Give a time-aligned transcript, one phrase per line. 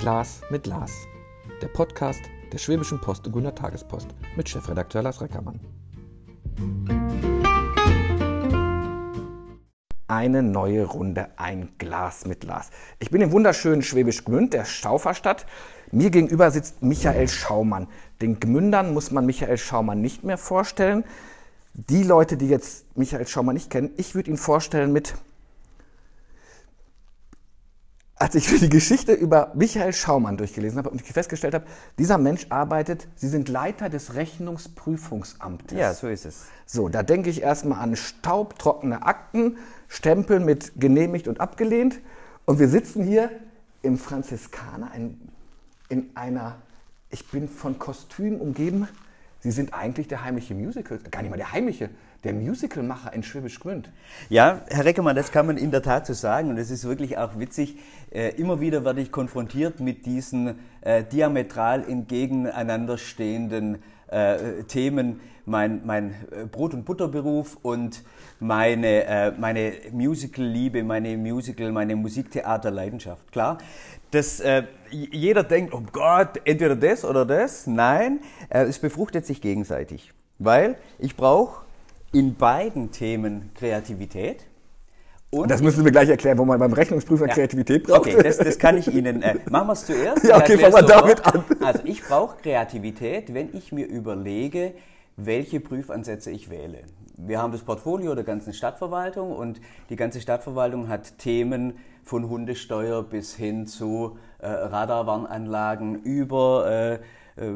[0.00, 1.06] Glas mit Lars.
[1.60, 5.60] Der Podcast der Schwäbischen Post und Gunner Tagespost mit Chefredakteur Lars Reckermann.
[10.08, 12.70] Eine neue Runde, ein Glas mit Lars.
[12.98, 15.44] Ich bin im wunderschönen Schwäbisch Gmünd, der Stauferstadt.
[15.92, 17.86] Mir gegenüber sitzt Michael Schaumann.
[18.22, 21.04] Den Gmündern muss man Michael Schaumann nicht mehr vorstellen.
[21.74, 25.14] Die Leute, die jetzt Michael Schaumann nicht kennen, ich würde ihn vorstellen mit
[28.20, 31.64] als ich die Geschichte über Michael Schaumann durchgelesen habe und ich festgestellt habe,
[31.98, 35.76] dieser Mensch arbeitet, Sie sind Leiter des Rechnungsprüfungsamtes.
[35.76, 36.44] Ja, so ist es.
[36.66, 39.56] So, da denke ich erstmal an staubtrockene Akten,
[39.88, 41.98] Stempel mit genehmigt und abgelehnt.
[42.44, 43.30] Und wir sitzen hier
[43.82, 45.18] im Franziskaner in,
[45.88, 46.56] in einer,
[47.08, 48.86] ich bin von Kostüm umgeben.
[49.40, 51.88] Sie sind eigentlich der heimliche Musical, gar nicht mal der heimliche,
[52.24, 53.90] der Musicalmacher in Schwäbisch Gmünd.
[54.28, 57.16] Ja, Herr Reckermann, das kann man in der Tat so sagen und es ist wirklich
[57.16, 57.78] auch witzig.
[58.12, 65.20] Äh, immer wieder werde ich konfrontiert mit diesen äh, diametral entgegeneinander stehenden äh, Themen.
[65.46, 68.02] Mein, mein äh, Brot- und Butterberuf und
[68.40, 73.30] meine, äh, meine Musical-Liebe, meine Musical, meine Musiktheater-Leidenschaft.
[73.30, 73.58] Klar,
[74.10, 74.42] das,
[74.90, 77.68] jeder denkt, oh Gott, entweder das oder das.
[77.68, 80.12] Nein, es befruchtet sich gegenseitig.
[80.40, 81.64] Weil ich brauche
[82.12, 84.49] in beiden Themen Kreativität.
[85.30, 87.34] Und das müssen wir gleich erklären, wo man beim Rechnungsprüfer ja.
[87.34, 88.00] Kreativität braucht.
[88.00, 89.22] Okay, das, das kann ich Ihnen.
[89.22, 90.24] Äh, machen wir es zuerst.
[90.28, 91.44] Ja, okay, fangen wir damit an.
[91.60, 94.74] Also ich brauche Kreativität, wenn ich mir überlege,
[95.16, 96.80] welche Prüfansätze ich wähle.
[97.16, 103.02] Wir haben das Portfolio der ganzen Stadtverwaltung und die ganze Stadtverwaltung hat Themen von Hundesteuer
[103.02, 106.98] bis hin zu äh, Radarwarnanlagen über
[107.36, 107.52] äh, äh,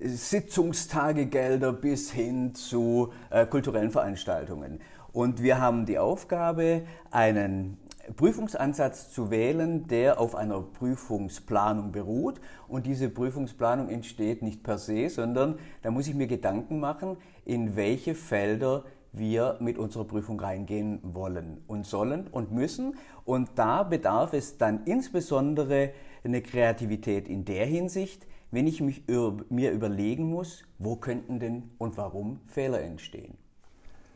[0.00, 4.80] Sitzungstagegelder bis hin zu äh, kulturellen Veranstaltungen.
[5.14, 7.78] Und wir haben die Aufgabe, einen
[8.16, 12.40] Prüfungsansatz zu wählen, der auf einer Prüfungsplanung beruht.
[12.66, 17.76] Und diese Prüfungsplanung entsteht nicht per se, sondern da muss ich mir Gedanken machen, in
[17.76, 22.96] welche Felder wir mit unserer Prüfung reingehen wollen und sollen und müssen.
[23.24, 25.90] Und da bedarf es dann insbesondere
[26.24, 29.04] eine Kreativität in der Hinsicht, wenn ich mich,
[29.48, 33.38] mir überlegen muss, wo könnten denn und warum Fehler entstehen.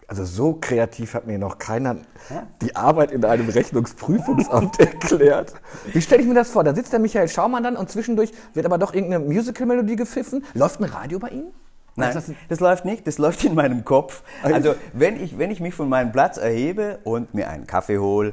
[0.08, 1.96] Also so kreativ hat mir noch keiner
[2.30, 2.46] ja?
[2.62, 5.52] die Arbeit in einem Rechnungsprüfungsamt erklärt.
[5.92, 6.64] Wie stelle ich mir das vor?
[6.64, 10.46] Da sitzt der Michael Schaumann dann und zwischendurch wird aber doch irgendeine Musical-Melodie gepfiffen.
[10.54, 11.52] Läuft ein Radio bei Ihnen?
[11.94, 14.22] Nein, das, das, läuft nicht, das läuft in meinem Kopf.
[14.42, 18.32] Also wenn ich, wenn ich mich von meinem Platz erhebe und mir einen Kaffee hole,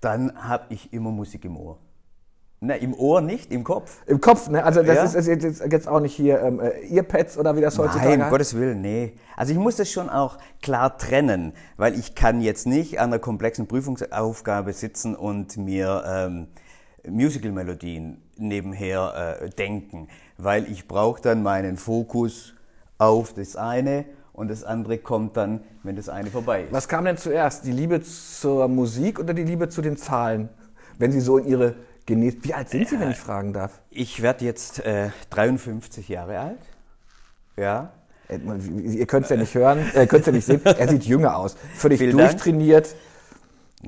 [0.00, 1.78] dann habe ich immer Musik im Ohr.
[2.66, 4.00] Na, im Ohr nicht, im Kopf.
[4.06, 4.64] Im Kopf, ne?
[4.64, 5.20] Also das ja?
[5.20, 8.30] ist, ist, jetzt auch nicht hier ähm, äh, Earpads oder wie das heutzutage Nein, um
[8.30, 9.12] Gottes Willen, nee.
[9.36, 13.18] Also ich muss das schon auch klar trennen, weil ich kann jetzt nicht an einer
[13.18, 16.46] komplexen Prüfungsaufgabe sitzen und mir ähm,
[17.06, 20.08] Musical-Melodien nebenher äh, denken,
[20.38, 22.54] weil ich brauche dann meinen Fokus
[22.96, 26.72] auf das eine und das andere kommt dann, wenn das eine vorbei ist.
[26.72, 30.48] Was kam denn zuerst, die Liebe zur Musik oder die Liebe zu den Zahlen,
[30.98, 31.74] wenn Sie so in Ihre
[32.06, 32.38] genießt.
[32.42, 33.80] Wie alt sind Sie, wenn ich fragen darf?
[33.90, 36.60] Ich werde jetzt äh, 53 Jahre alt.
[37.56, 37.92] Ja.
[38.28, 40.60] Äh, ihr könnt es ja nicht hören, äh, könnt es ja nicht sehen.
[40.64, 41.56] Er sieht jünger aus.
[41.74, 42.86] Völlig Vielen durchtrainiert.
[42.86, 43.00] Dank.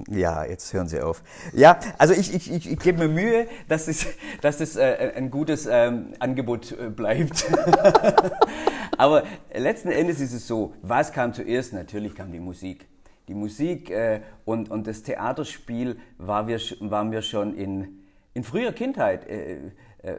[0.08, 1.22] Ja, jetzt hören Sie auf.
[1.52, 4.06] Ja, also ich, ich, ich, ich gebe mir Mühe, dass es,
[4.42, 7.46] dass es äh, ein gutes ähm, Angebot äh, bleibt.
[8.98, 11.72] Aber letzten Endes ist es so, was kam zuerst?
[11.72, 12.86] Natürlich kam die Musik.
[13.28, 18.05] Die Musik äh, und, und das Theaterspiel war wir, waren wir schon in,
[18.36, 19.54] in früher Kindheit äh,
[20.02, 20.16] äh,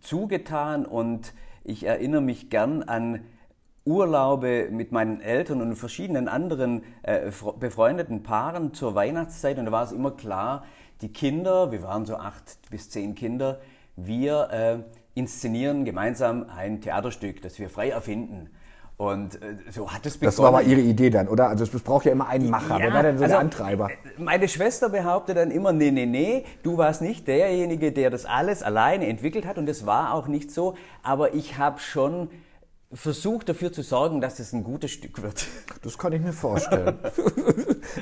[0.00, 3.20] zugetan und ich erinnere mich gern an
[3.84, 7.30] Urlaube mit meinen Eltern und verschiedenen anderen äh,
[7.60, 10.64] befreundeten Paaren zur Weihnachtszeit und da war es immer klar,
[11.02, 13.60] die Kinder, wir waren so acht bis zehn Kinder,
[13.94, 14.78] wir äh,
[15.14, 18.50] inszenieren gemeinsam ein Theaterstück, das wir frei erfinden.
[18.98, 20.28] Und äh, so hat es begonnen.
[20.28, 21.48] Das war mal Ihre Idee dann, oder?
[21.48, 22.78] Also es braucht ja immer einen Macher.
[22.78, 23.90] Ja, Wer war denn so also, der Antreiber?
[23.90, 28.24] Äh, meine Schwester behauptet dann immer, nee, nee, nee, du warst nicht derjenige, der das
[28.24, 29.58] alles alleine entwickelt hat.
[29.58, 30.76] Und das war auch nicht so.
[31.02, 32.28] Aber ich habe schon
[32.92, 35.46] versucht dafür zu sorgen, dass es ein gutes Stück wird.
[35.82, 36.98] Das kann ich mir vorstellen.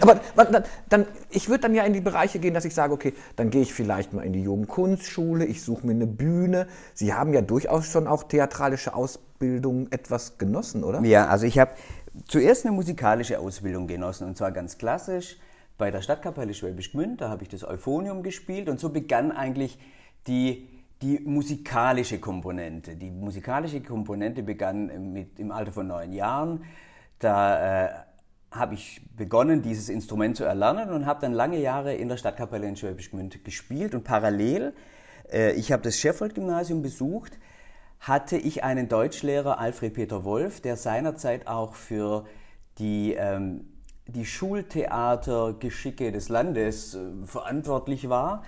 [0.00, 3.12] Aber dann, dann ich würde dann ja in die Bereiche gehen, dass ich sage, okay,
[3.36, 6.66] dann gehe ich vielleicht mal in die Jugendkunstschule, ich suche mir eine Bühne.
[6.94, 11.02] Sie haben ja durchaus schon auch theatralische Ausbildung etwas genossen, oder?
[11.02, 11.72] Ja, also ich habe
[12.26, 15.36] zuerst eine musikalische Ausbildung genossen und zwar ganz klassisch
[15.76, 17.20] bei der Stadtkapelle Schwäbisch Gmünd.
[17.20, 19.78] Da habe ich das Euphonium gespielt und so begann eigentlich
[20.26, 20.68] die
[21.02, 22.96] die musikalische Komponente.
[22.96, 26.64] Die musikalische Komponente begann mit, im Alter von neun Jahren.
[27.18, 27.90] Da äh,
[28.50, 32.66] habe ich begonnen, dieses Instrument zu erlernen und habe dann lange Jahre in der Stadtkapelle
[32.66, 34.72] in Schwäbisch Gmünd gespielt und parallel
[35.32, 37.38] äh, ich habe das Sheffield-Gymnasium besucht,
[38.00, 42.26] hatte ich einen Deutschlehrer, Alfred Peter Wolf, der seinerzeit auch für
[42.78, 43.66] die, ähm,
[44.06, 48.42] die Schultheatergeschicke des Landes äh, verantwortlich war.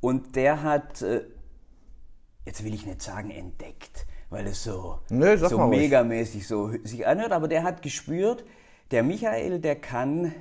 [0.00, 1.22] Und der hat, äh,
[2.44, 7.32] jetzt will ich nicht sagen entdeckt, weil es so, Nee, so megamäßig so sich anhört,
[7.32, 8.44] aber der hat gespürt,
[8.90, 10.32] der Michael, der kann,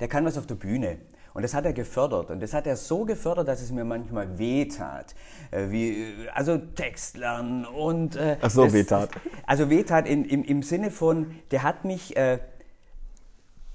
[0.00, 0.98] der kann was auf der Bühne.
[1.34, 2.30] Und das hat er gefördert.
[2.30, 5.14] Und das hat er so gefördert, dass es mir manchmal wehtat.
[5.50, 8.16] Äh, wie, äh, also Text lernen und...
[8.16, 9.10] Äh, Ach so, das- wehtat.
[9.46, 12.38] Also wehtat in, im, im Sinne von, der hat mich äh,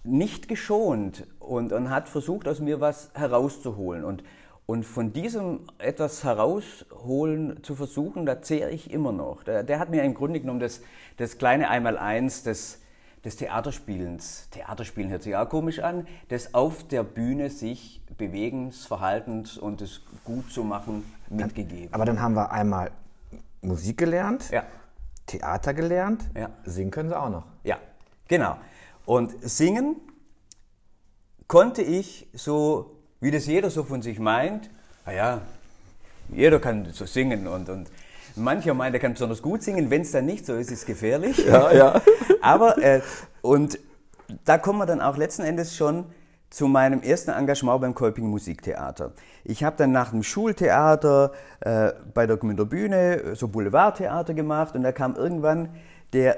[0.04, 4.04] nicht geschont und, und hat versucht, aus mir was herauszuholen.
[4.04, 4.24] Und,
[4.68, 9.44] und von diesem etwas herausholen zu versuchen, da zehre ich immer noch.
[9.44, 10.82] Der, der hat mir im Grunde genommen das,
[11.16, 12.82] das kleine Einmaleins des,
[13.24, 19.58] des Theaterspielens, Theaterspielen hört sich auch komisch an, des auf der Bühne sich Bewegens, Verhaltens
[19.58, 21.94] und des gut zu machen mitgegeben.
[21.94, 22.92] Aber dann haben wir einmal
[23.62, 24.64] Musik gelernt, Ja.
[25.28, 26.50] Theater gelernt, Ja.
[26.66, 27.44] singen können sie auch noch.
[27.64, 27.78] Ja,
[28.28, 28.58] genau.
[29.06, 29.96] Und singen
[31.48, 34.70] konnte ich so, wie das jeder so von sich meint,
[35.06, 35.42] naja,
[36.30, 37.90] jeder kann so singen und, und
[38.36, 39.90] mancher meint, er kann besonders gut singen.
[39.90, 41.38] Wenn es dann nicht so ist, ist es gefährlich.
[41.46, 42.02] Ja, ja.
[42.42, 43.02] Aber, äh,
[43.42, 43.80] und
[44.46, 46.06] da kommen wir dann auch letzten Endes schon
[46.50, 49.12] zu meinem ersten Engagement beim Kolping Musiktheater.
[49.44, 54.84] Ich habe dann nach dem Schultheater äh, bei der Gmünder Bühne so Boulevardtheater gemacht und
[54.84, 55.70] da kam irgendwann
[56.14, 56.38] der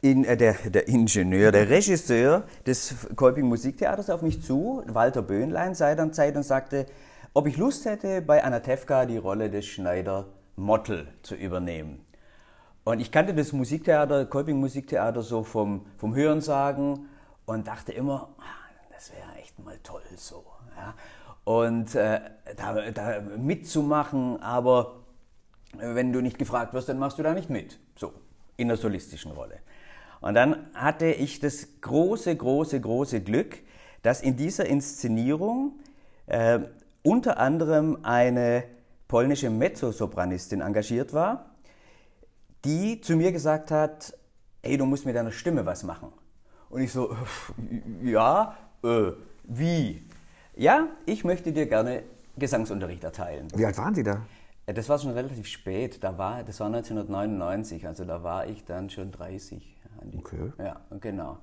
[0.00, 5.74] in, äh, der, der Ingenieur, der Regisseur des Kolping Musiktheaters auf mich zu, Walter Böhnlein,
[5.74, 6.86] seinerzeit und sagte,
[7.34, 10.26] ob ich Lust hätte, bei Anatevka die Rolle des Schneider
[10.56, 12.04] Mottl zu übernehmen.
[12.84, 17.08] Und ich kannte das Musiktheater, Kolping Musiktheater so vom, vom Hörensagen
[17.44, 20.44] und dachte immer, ah, das wäre echt mal toll so.
[20.76, 20.94] Ja?
[21.44, 22.20] Und äh,
[22.56, 24.96] da, da mitzumachen, aber
[25.76, 27.78] wenn du nicht gefragt wirst, dann machst du da nicht mit.
[27.96, 28.12] So,
[28.56, 29.60] in der solistischen Rolle.
[30.20, 33.58] Und dann hatte ich das große, große, große Glück,
[34.02, 35.72] dass in dieser Inszenierung
[36.26, 36.60] äh,
[37.02, 38.64] unter anderem eine
[39.08, 41.46] polnische Mezzosopranistin engagiert war,
[42.64, 44.14] die zu mir gesagt hat,
[44.62, 46.12] ey, du musst mit deiner Stimme was machen.
[46.68, 47.16] Und ich so,
[48.02, 49.12] ja, äh,
[49.44, 50.06] wie?
[50.54, 52.02] Ja, ich möchte dir gerne
[52.36, 53.48] Gesangsunterricht erteilen.
[53.54, 54.22] Wie alt waren Sie da?
[54.66, 56.04] Äh, Das war schon relativ spät.
[56.04, 59.76] Da war, das war 1999, also da war ich dann schon 30.
[60.00, 60.18] Andi.
[60.18, 60.52] Okay.
[60.58, 61.38] Ja, genau.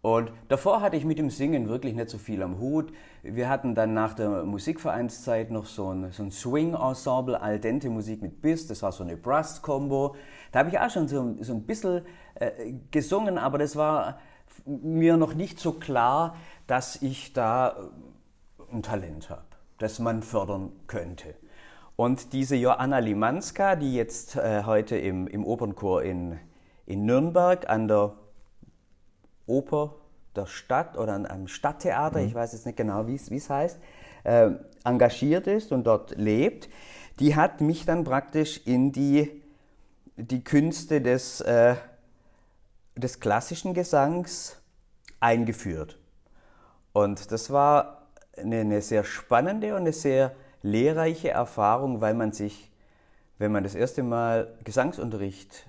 [0.00, 2.92] Und davor hatte ich mit dem Singen wirklich nicht so viel am Hut.
[3.22, 8.22] Wir hatten dann nach der Musikvereinszeit noch so ein, so ein Swing-Ensemble, Al dente Musik
[8.22, 10.14] mit Biss, das war so eine Brass-Combo.
[10.52, 12.02] Da habe ich auch schon so, so ein bisschen
[12.36, 14.20] äh, gesungen, aber das war
[14.66, 16.36] mir noch nicht so klar,
[16.68, 19.42] dass ich da äh, ein Talent habe,
[19.78, 21.34] das man fördern könnte.
[21.96, 26.38] Und diese Joanna Limanska, die jetzt äh, heute im, im Opernchor in,
[26.88, 28.14] in Nürnberg an der
[29.46, 29.94] Oper
[30.34, 33.50] der Stadt oder an einem Stadttheater, ich weiß jetzt nicht genau, wie es wie es
[33.50, 33.78] heißt,
[34.24, 34.50] äh,
[34.84, 36.70] engagiert ist und dort lebt,
[37.20, 39.42] die hat mich dann praktisch in die,
[40.16, 41.76] die Künste des, äh,
[42.96, 44.56] des klassischen Gesangs
[45.20, 45.98] eingeführt.
[46.94, 52.72] Und das war eine, eine sehr spannende und eine sehr lehrreiche Erfahrung, weil man sich,
[53.36, 55.68] wenn man das erste Mal Gesangsunterricht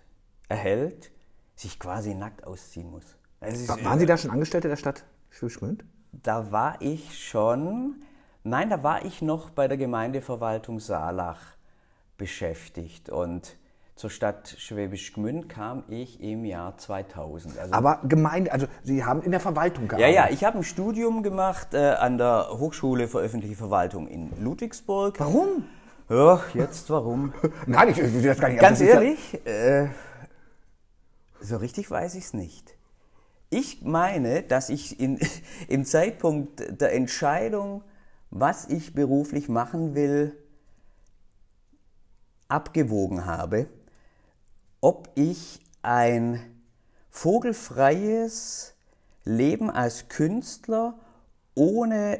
[0.49, 1.11] erhält,
[1.59, 3.03] sich quasi nackt ausziehen muss.
[3.41, 5.83] Es ist- Wa- Waren Sie da schon Angestellte der Stadt Schwäbisch Gmünd?
[6.11, 7.95] da war ich schon,
[8.43, 11.41] nein, da war ich noch bei der Gemeindeverwaltung Saalach
[12.17, 13.57] beschäftigt und
[13.95, 17.57] zur Stadt Schwäbisch Gmünd kam ich im Jahr 2000.
[17.59, 20.15] Also Aber Gemeinde, also Sie haben in der Verwaltung ja, gearbeitet.
[20.15, 25.19] ja, ich habe ein Studium gemacht äh, an der Hochschule für öffentliche Verwaltung in Ludwigsburg.
[25.19, 25.65] Warum?
[26.09, 27.33] Ja, jetzt warum?
[27.67, 28.61] Nein, ich, will das gar nicht.
[28.61, 29.87] Ganz ist ja- ehrlich, äh,
[31.41, 32.75] so richtig weiß ich es nicht.
[33.49, 35.19] Ich meine, dass ich in,
[35.67, 37.83] im Zeitpunkt der Entscheidung,
[38.29, 40.37] was ich beruflich machen will,
[42.47, 43.67] abgewogen habe,
[44.81, 46.39] ob ich ein
[47.09, 48.73] vogelfreies
[49.23, 50.99] Leben als Künstler
[51.55, 52.19] ohne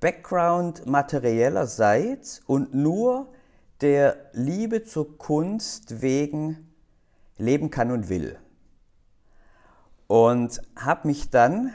[0.00, 3.32] Background materiellerseits und nur
[3.80, 6.67] der Liebe zur Kunst wegen
[7.38, 8.38] leben kann und will.
[10.06, 11.74] Und habe mich dann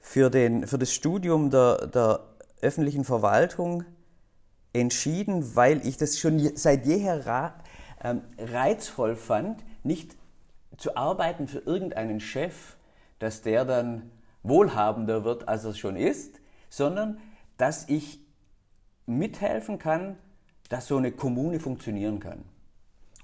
[0.00, 2.20] für, den, für das Studium der, der
[2.60, 3.84] öffentlichen Verwaltung
[4.72, 7.54] entschieden, weil ich das schon seit jeher
[8.02, 10.16] ähm, reizvoll fand, nicht
[10.76, 12.76] zu arbeiten für irgendeinen Chef,
[13.18, 14.10] dass der dann
[14.42, 17.18] wohlhabender wird, als er schon ist, sondern
[17.56, 18.20] dass ich
[19.06, 20.16] mithelfen kann,
[20.68, 22.44] dass so eine Kommune funktionieren kann.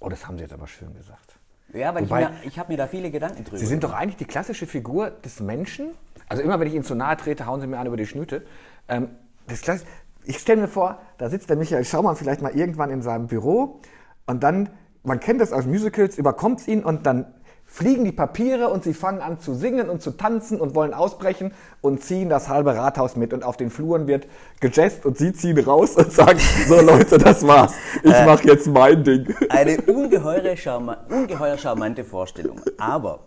[0.01, 1.39] Oh, das haben Sie jetzt aber schön gesagt.
[1.73, 3.59] Ja, weil Wobei- ich, ich habe mir da viele Gedanken drüber.
[3.59, 5.91] Sie sind doch eigentlich die klassische Figur des Menschen.
[6.29, 8.45] Also immer, wenn ich Ihnen zu nahe trete, hauen Sie mir an über die Schnüte.
[8.89, 9.09] Ähm,
[9.49, 9.85] das Klasse,
[10.25, 13.81] ich stelle mir vor, da sitzt der Michael Schaumann vielleicht mal irgendwann in seinem Büro
[14.27, 14.71] und dann,
[15.03, 17.35] man kennt das aus Musicals, überkommt es ihn und dann
[17.75, 21.53] fliegen die Papiere und sie fangen an zu singen und zu tanzen und wollen ausbrechen
[21.81, 24.29] und ziehen das halbe Rathaus mit und auf den Fluren wird
[24.61, 26.39] gejazzt und sie ziehen raus und sagen,
[26.69, 27.75] so Leute, das war's.
[28.05, 29.35] Ich mache jetzt mein Ding.
[29.49, 32.61] Eine ungeheure Charma ungeheuer charmante Vorstellung.
[32.79, 33.25] Aber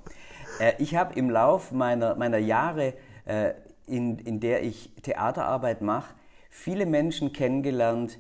[0.62, 2.94] äh, ich habe im Lauf meiner, meiner Jahre,
[3.26, 3.52] äh,
[3.86, 6.14] in, in der ich Theaterarbeit mache,
[6.50, 8.18] viele Menschen kennengelernt,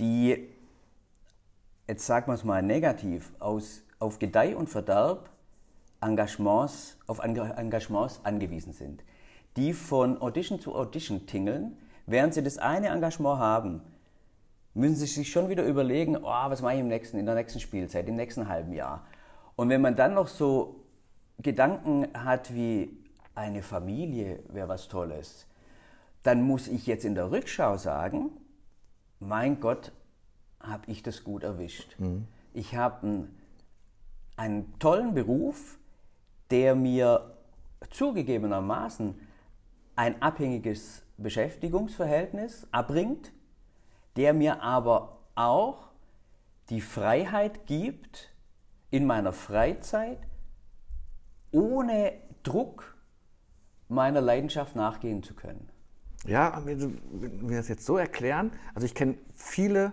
[0.00, 0.48] die,
[1.86, 5.30] jetzt sagen wir es mal negativ, aus, auf Gedeih und Verderb
[6.00, 9.02] Engagements, auf Enga- Engagements angewiesen sind.
[9.56, 11.76] Die von Audition zu Audition tingeln,
[12.06, 13.82] während sie das eine Engagement haben,
[14.74, 17.60] müssen sie sich schon wieder überlegen, oh, was mache ich im nächsten, in der nächsten
[17.60, 19.04] Spielzeit, im nächsten halben Jahr.
[19.56, 20.76] Und wenn man dann noch so
[21.38, 22.96] Gedanken hat wie
[23.34, 25.46] eine Familie wäre was Tolles,
[26.22, 28.30] dann muss ich jetzt in der Rückschau sagen,
[29.18, 29.92] mein Gott,
[30.60, 31.96] habe ich das gut erwischt.
[32.52, 33.40] Ich habe einen,
[34.36, 35.78] einen tollen Beruf,
[36.50, 37.36] der mir
[37.90, 39.14] zugegebenermaßen
[39.96, 43.32] ein abhängiges Beschäftigungsverhältnis abbringt,
[44.16, 45.90] der mir aber auch
[46.70, 48.34] die Freiheit gibt,
[48.90, 50.18] in meiner Freizeit
[51.52, 52.96] ohne Druck
[53.88, 55.68] meiner Leidenschaft nachgehen zu können.
[56.26, 59.92] Ja, wenn wir das jetzt so erklären, also ich kenne viele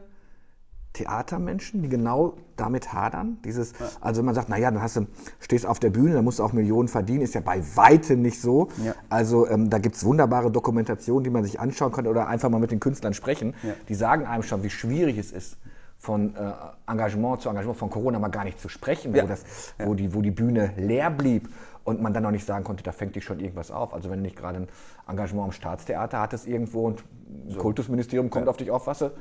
[0.98, 3.38] Theatermenschen, die genau damit hadern.
[3.46, 5.06] Dieses, also wenn man sagt, naja, dann hast du,
[5.40, 8.42] stehst auf der Bühne, dann musst du auch Millionen verdienen, ist ja bei weitem nicht
[8.42, 8.70] so.
[8.84, 8.96] Ja.
[9.10, 12.60] Also ähm, da gibt es wunderbare Dokumentationen, die man sich anschauen kann oder einfach mal
[12.60, 13.54] mit den Künstlern sprechen.
[13.64, 13.74] Ja.
[13.88, 15.58] Die sagen einem schon, wie schwierig es ist,
[16.00, 16.52] von äh,
[16.92, 19.24] Engagement zu Engagement, von Corona mal gar nicht zu sprechen, Ja.
[19.24, 19.44] wo, das,
[19.80, 21.50] wo, die, wo die Bühne leer blieb
[21.84, 23.94] und man dann noch nicht sagen konnte, da fängt dich schon irgendwas auf.
[23.94, 24.68] Also wenn du nicht gerade ein
[25.08, 27.04] Engagement am Staatstheater hattest irgendwo und
[27.50, 29.12] ein Kultusministerium kommt auf dich auf, was du,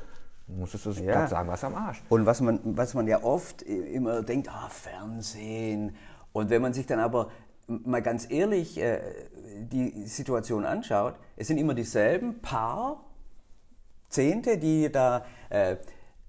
[0.47, 1.27] musstest du Ja.
[1.27, 2.01] sagen, was am Arsch.
[2.09, 5.95] Und was man, was man ja oft immer denkt, ah, Fernsehen.
[6.33, 7.29] Und wenn man sich dann aber
[7.67, 9.01] mal ganz ehrlich äh,
[9.59, 13.03] die Situation anschaut, es sind immer dieselben paar
[14.09, 15.75] Zehnte, die da äh,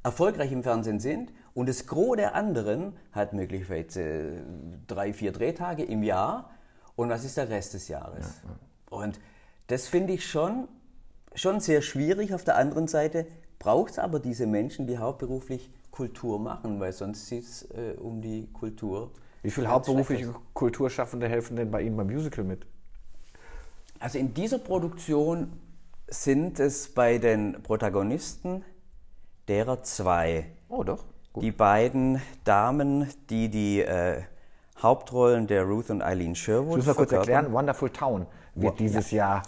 [0.02, 1.32] erfolgreich im Fernsehen sind.
[1.54, 4.42] Und das Gros der anderen hat möglicherweise äh,
[4.86, 6.50] drei, vier Drehtage im Jahr.
[6.96, 8.42] Und was ist der Rest des Jahres?
[8.90, 9.20] Und
[9.68, 10.66] das finde ich schon,
[11.34, 12.34] schon sehr schwierig.
[12.34, 13.26] Auf der anderen Seite
[13.58, 18.20] braucht es aber diese Menschen, die hauptberuflich Kultur machen, weil sonst sieht es äh, um
[18.20, 19.10] die Kultur.
[19.42, 20.34] Wie viele hauptberufliche.
[20.54, 22.66] Kulturschaffende helfen denn bei Ihnen beim Musical mit?
[23.98, 25.52] Also in dieser Produktion
[26.08, 28.64] sind es bei den Protagonisten
[29.48, 30.46] derer zwei.
[30.68, 31.04] Oh, doch.
[31.32, 31.42] Gut.
[31.42, 34.22] Die beiden Damen, die die äh,
[34.80, 39.10] Hauptrollen der Ruth und Eileen Sherwood Ich muss mal kurz erklären, Wonderful Town wird dieses
[39.10, 39.42] Jahr,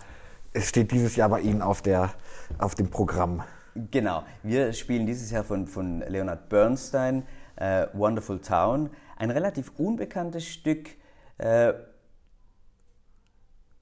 [0.52, 2.10] es steht dieses Jahr bei Ihnen auf, der,
[2.58, 3.42] auf dem Programm.
[3.74, 7.24] Genau, wir spielen dieses Jahr von, von Leonard Bernstein
[7.56, 10.88] äh, Wonderful Town, ein relativ unbekanntes Stück
[11.38, 11.74] äh,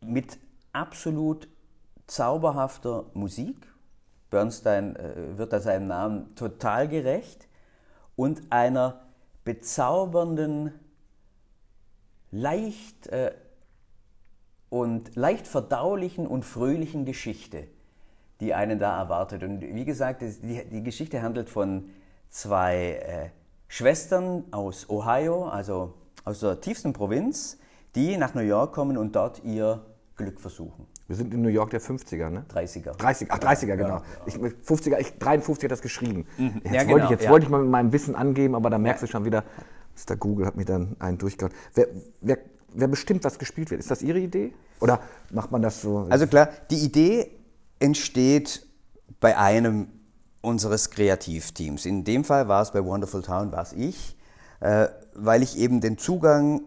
[0.00, 0.38] mit
[0.72, 1.48] absolut
[2.06, 3.56] zauberhafter Musik.
[4.30, 7.48] Bernstein äh, wird da seinem Namen total gerecht.
[8.16, 9.00] Und einer
[9.44, 10.72] bezaubernden,
[12.30, 13.32] leicht äh,
[14.68, 17.68] und leicht verdaulichen und fröhlichen Geschichte,
[18.40, 19.42] die einen da erwartet.
[19.42, 21.84] Und wie gesagt, es- die, die Geschichte handelt von
[22.30, 23.28] zwei äh,
[23.68, 27.58] Schwestern aus Ohio, also aus der tiefsten Provinz,
[27.94, 29.84] die nach New York kommen und dort ihr
[30.16, 30.86] Glück versuchen.
[31.06, 32.44] Wir sind in New York der 50er, ne?
[32.52, 32.92] 30er.
[32.96, 33.88] 30, ach 30er, genau.
[33.96, 34.02] ja.
[34.26, 36.26] Ich, 50er, ich, 53 hat das geschrieben.
[36.36, 37.30] Jetzt, Ja, wollte, genau, ich, jetzt ja.
[37.30, 39.44] wollte ich mal mit meinem Wissen angeben, aber da merkst du schon wieder,
[39.96, 40.16] Mr.
[40.16, 41.54] Google hat mir dann einen durchgehauen.
[41.74, 41.86] Wer,
[42.20, 42.38] wer,
[42.74, 43.80] wer bestimmt, was gespielt wird?
[43.80, 44.52] Ist das Ihre Idee?
[44.80, 45.00] Oder
[45.32, 46.06] macht man das so?
[46.10, 47.30] Also klar, die Idee
[47.78, 48.66] entsteht
[49.20, 49.88] bei einem
[50.40, 51.84] unseres Kreativteams.
[51.84, 54.16] In dem Fall war es bei Wonderful Town, war es ich,
[54.60, 56.62] äh, weil ich eben den Zugang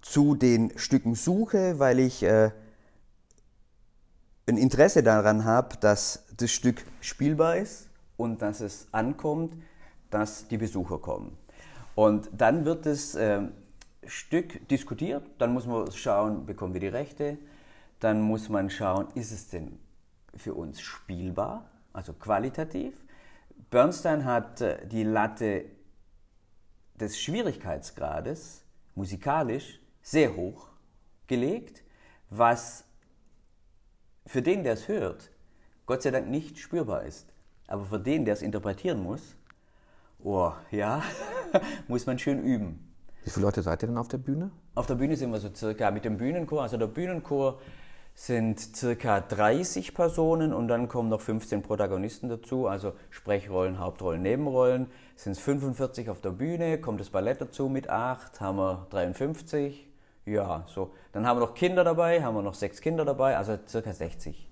[0.00, 2.50] zu den Stücken suche, weil ich äh,
[4.46, 9.54] ein Interesse daran habe, dass das Stück spielbar ist und dass es ankommt,
[10.10, 11.36] dass die Besucher kommen.
[11.94, 13.52] Und dann wird das ähm,
[14.06, 17.38] Stück diskutiert, dann muss man schauen, bekommen wir die Rechte,
[18.00, 19.78] dann muss man schauen, ist es denn
[20.36, 23.04] für uns spielbar, also qualitativ.
[23.70, 25.64] Bernstein hat äh, die Latte
[26.94, 28.64] des Schwierigkeitsgrades
[28.94, 30.68] musikalisch sehr hoch
[31.26, 31.82] gelegt,
[32.30, 32.84] was
[34.26, 35.30] für den, der es hört,
[35.86, 37.32] Gott sei Dank nicht spürbar ist.
[37.66, 39.36] Aber für den, der es interpretieren muss,
[40.22, 41.02] oh, ja,
[41.88, 42.92] muss man schön üben.
[43.22, 44.50] Wie viele Leute seid ihr denn auf der Bühne?
[44.74, 47.60] Auf der Bühne sind wir so circa mit dem Bühnenchor, also der Bühnenchor
[48.14, 54.86] sind circa 30 Personen und dann kommen noch 15 Protagonisten dazu, also Sprechrollen, Hauptrollen, Nebenrollen.
[55.16, 59.88] Sind es 45 auf der Bühne, kommt das Ballett dazu mit 8, haben wir 53.
[60.26, 60.92] Ja, so.
[61.12, 64.48] Dann haben wir noch Kinder dabei, haben wir noch sechs Kinder dabei, also circa 60.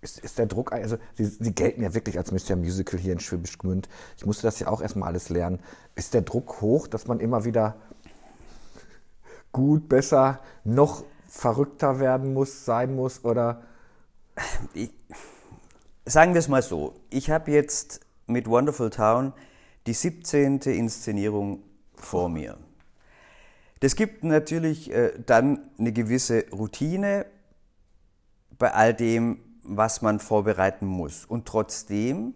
[0.00, 2.56] Ist, ist der Druck, also Sie, Sie gelten ja wirklich als Mr.
[2.56, 3.88] Musical hier in Schwäbisch Gmünd.
[4.16, 5.60] Ich musste das ja auch erstmal alles lernen.
[5.94, 7.76] Ist der Druck hoch, dass man immer wieder
[9.52, 13.62] gut, besser, noch verrückter werden muss, sein muss oder?
[14.74, 14.90] Ich,
[16.04, 16.94] sagen wir es mal so.
[17.08, 19.32] Ich habe jetzt mit Wonderful Town
[19.86, 20.58] die 17.
[20.60, 21.62] Inszenierung
[21.94, 22.58] vor mir.
[23.78, 27.26] Das gibt natürlich äh, dann eine gewisse Routine
[28.58, 31.24] bei all dem, was man vorbereiten muss.
[31.24, 32.34] Und trotzdem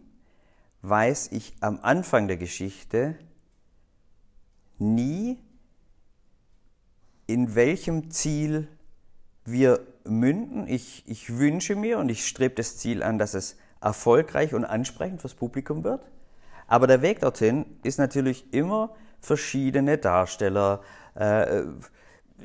[0.83, 3.19] weiß ich am Anfang der Geschichte
[4.79, 5.39] nie,
[7.27, 8.69] in welchem Ziel
[9.45, 10.67] wir münden.
[10.69, 15.21] Ich, ich wünsche mir und ich strebe das Ziel an, dass es erfolgreich und ansprechend
[15.21, 16.03] fürs Publikum wird.
[16.67, 20.83] Aber der Weg dorthin ist natürlich immer verschiedene Darsteller,
[21.15, 21.63] äh,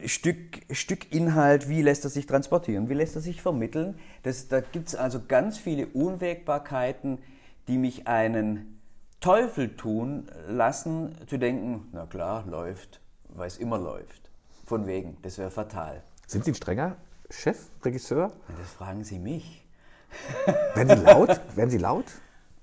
[0.05, 3.99] Stück, Stück Inhalt, wie lässt er sich transportieren, wie lässt er sich vermitteln.
[4.23, 7.19] Das, da gibt es also ganz viele Unwägbarkeiten,
[7.67, 8.79] die mich einen
[9.19, 14.29] Teufel tun lassen, zu denken, na klar, läuft, weil es immer läuft.
[14.65, 16.03] Von wegen, das wäre fatal.
[16.29, 16.95] Sind Sie ein strenger
[17.31, 18.31] Chef, Regisseur?
[18.55, 19.65] Das fragen Sie mich.
[20.75, 21.41] Werden Sie laut?
[21.55, 22.05] Werden Sie laut?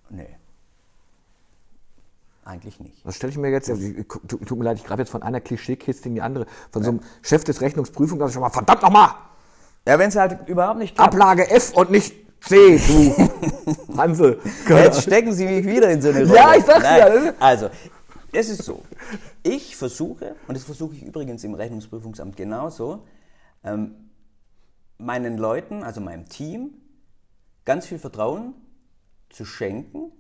[0.08, 0.37] Nee.
[2.44, 3.04] Eigentlich nicht.
[3.04, 6.14] Das stelle ich mir jetzt, tut mir leid, ich grabe jetzt von einer Klischeekiste in
[6.14, 9.11] die andere, von so einem Chef des Rechnungsprüfungs, dass ich schon mal, verdammt nochmal!
[9.85, 11.14] Ja, wenn es halt überhaupt nicht klappt.
[11.14, 14.40] Ablage F und nicht C, du Hansel.
[14.68, 16.37] Jetzt stecken Sie mich wieder in so eine Rolle.
[16.37, 17.24] Ja, ich sag's Nein.
[17.24, 17.35] ja.
[17.40, 17.70] Also,
[18.31, 18.85] es ist so.
[19.42, 23.02] Ich versuche, und das versuche ich übrigens im Rechnungsprüfungsamt genauso,
[23.66, 24.11] ähm,
[24.98, 26.74] meinen Leuten, also meinem Team,
[27.64, 28.55] ganz viel Vertrauen
[29.29, 30.12] zu schenken.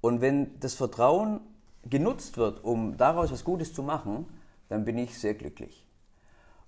[0.00, 1.40] Und wenn das Vertrauen
[1.84, 4.26] genutzt wird, um daraus was Gutes zu machen,
[4.68, 5.86] dann bin ich sehr glücklich.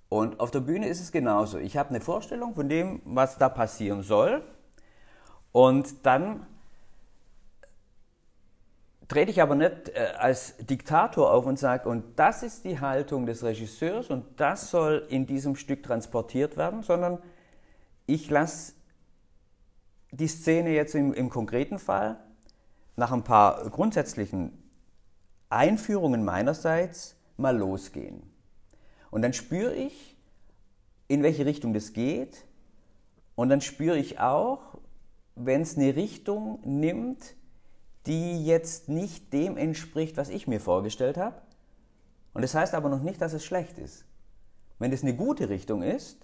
[0.09, 1.59] Und auf der Bühne ist es genauso.
[1.59, 4.43] Ich habe eine Vorstellung von dem, was da passieren soll.
[5.53, 6.47] Und dann
[9.11, 13.27] trete ich aber nicht äh, als Diktator auf und sage, und das ist die Haltung
[13.27, 17.19] des Regisseurs und das soll in diesem Stück transportiert werden, sondern
[18.07, 18.75] ich lasse
[20.13, 22.21] die Szene jetzt im, im konkreten Fall
[22.97, 24.53] nach ein paar grundsätzlichen
[25.49, 28.23] Einführungen meinerseits mal losgehen.
[29.11, 30.17] Und dann spüre ich,
[31.09, 32.45] in welche Richtung das geht.
[33.35, 34.79] Und dann spüre ich auch,
[35.35, 37.35] wenn es eine Richtung nimmt,
[38.07, 41.41] die jetzt nicht dem entspricht, was ich mir vorgestellt habe.
[42.33, 44.05] Und das heißt aber noch nicht, dass es schlecht ist.
[44.79, 46.19] Wenn es eine gute Richtung ist,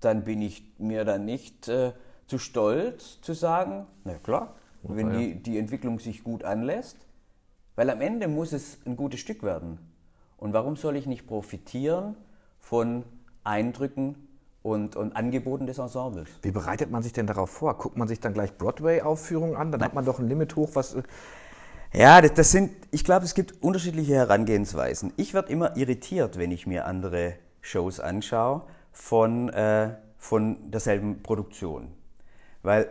[0.00, 1.92] dann bin ich mir dann nicht äh,
[2.26, 5.18] zu stolz zu sagen, na klar, Ja, wenn ja.
[5.18, 6.96] die, die Entwicklung sich gut anlässt,
[7.74, 9.78] weil am Ende muss es ein gutes Stück werden.
[10.36, 12.16] Und warum soll ich nicht profitieren
[12.60, 13.04] von
[13.44, 14.27] Eindrücken
[14.70, 16.28] und, und Angeboten des Ensembles?
[16.42, 17.76] Wie bereitet man sich denn darauf vor?
[17.78, 19.72] Guckt man sich dann gleich Broadway-Aufführungen an?
[19.72, 20.94] Dann hat man doch ein Limit hoch, was.
[20.94, 21.02] äh,
[21.92, 25.12] Ja, das, das sind, ich glaube, es gibt unterschiedliche Herangehensweisen.
[25.16, 31.92] Ich werde immer irritiert, wenn ich mir andere Shows anschaue von, äh, von derselben Produktion.
[32.62, 32.88] Weil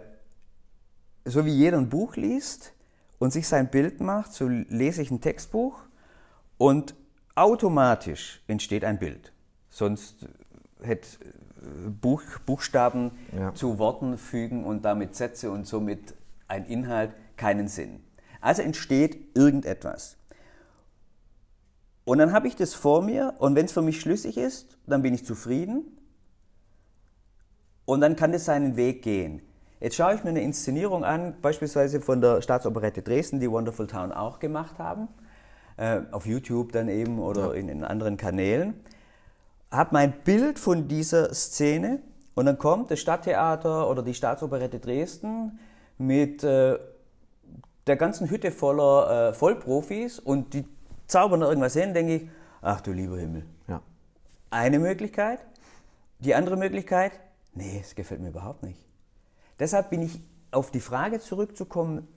[1.26, 2.74] so wie jeder ein Buch liest
[3.20, 5.80] und sich sein Bild macht, so lese ich ein Textbuch
[6.58, 6.96] und
[7.36, 9.34] automatisch entsteht ein Bild.
[9.70, 10.26] Sonst
[10.82, 11.08] hätte
[12.02, 13.54] Buch, Buchstaben Ja.
[13.54, 16.16] zu Worten fügen und damit Sätze und somit
[16.48, 18.02] ein Inhalt keinen Sinn.
[18.42, 20.18] Also entsteht irgendetwas.
[22.06, 25.02] Und dann habe ich das vor mir und wenn es für mich schlüssig ist, dann
[25.02, 25.84] bin ich zufrieden
[27.86, 29.42] und dann kann es seinen Weg gehen.
[29.80, 34.12] Jetzt schaue ich mir eine Inszenierung an, beispielsweise von der Staatsoperette Dresden, die Wonderful Town
[34.12, 35.08] auch gemacht haben,
[35.78, 38.74] äh, auf YouTube dann eben oder in, in anderen Kanälen,
[39.72, 42.02] habe mein Bild von dieser Szene
[42.36, 45.60] und dann kommt das Stadttheater oder die Staatsoperette Dresden
[45.98, 46.78] mit äh,
[47.88, 50.66] der ganzen Hütte voller äh, Vollprofis und die
[51.08, 52.30] zaubern da irgendwas hin, denke ich,
[52.62, 53.46] ach du lieber Himmel.
[53.68, 53.82] Ja.
[54.50, 55.40] Eine Möglichkeit.
[56.20, 57.20] Die andere Möglichkeit,
[57.54, 58.80] nee, es gefällt mir überhaupt nicht.
[59.60, 62.08] Deshalb bin ich auf die Frage zurückzukommen,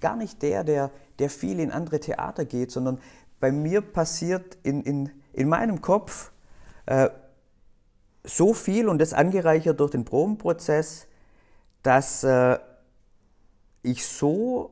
[0.00, 2.98] gar nicht der, der, der viel in andere Theater geht, sondern
[3.40, 6.32] bei mir passiert in, in, in meinem Kopf
[6.86, 7.10] äh,
[8.24, 11.06] so viel und das angereichert durch den Probenprozess,
[11.82, 12.58] dass äh,
[13.82, 14.70] ich so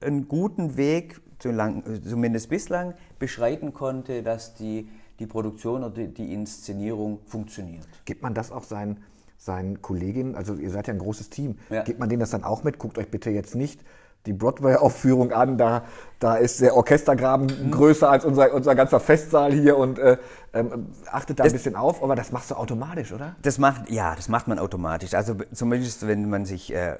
[0.00, 7.86] einen guten Weg, zumindest bislang, beschreiten konnte, dass die, die Produktion oder die, Inszenierung funktioniert.
[8.04, 9.02] Gibt man das auch seinen,
[9.36, 11.82] seinen Kolleginnen, also ihr seid ja ein großes Team, ja.
[11.82, 12.78] gibt man denen das dann auch mit?
[12.78, 13.80] Guckt euch bitte jetzt nicht
[14.26, 15.84] die Broadway-Aufführung an, da,
[16.18, 17.70] da ist der Orchestergraben mhm.
[17.70, 20.18] größer als unser, unser ganzer Festsaal hier und äh,
[20.52, 23.36] ähm, achtet da das, ein bisschen auf, aber das machst du automatisch, oder?
[23.42, 25.14] Das macht, ja, das macht man automatisch.
[25.14, 26.96] Also zumindest, wenn man sich äh,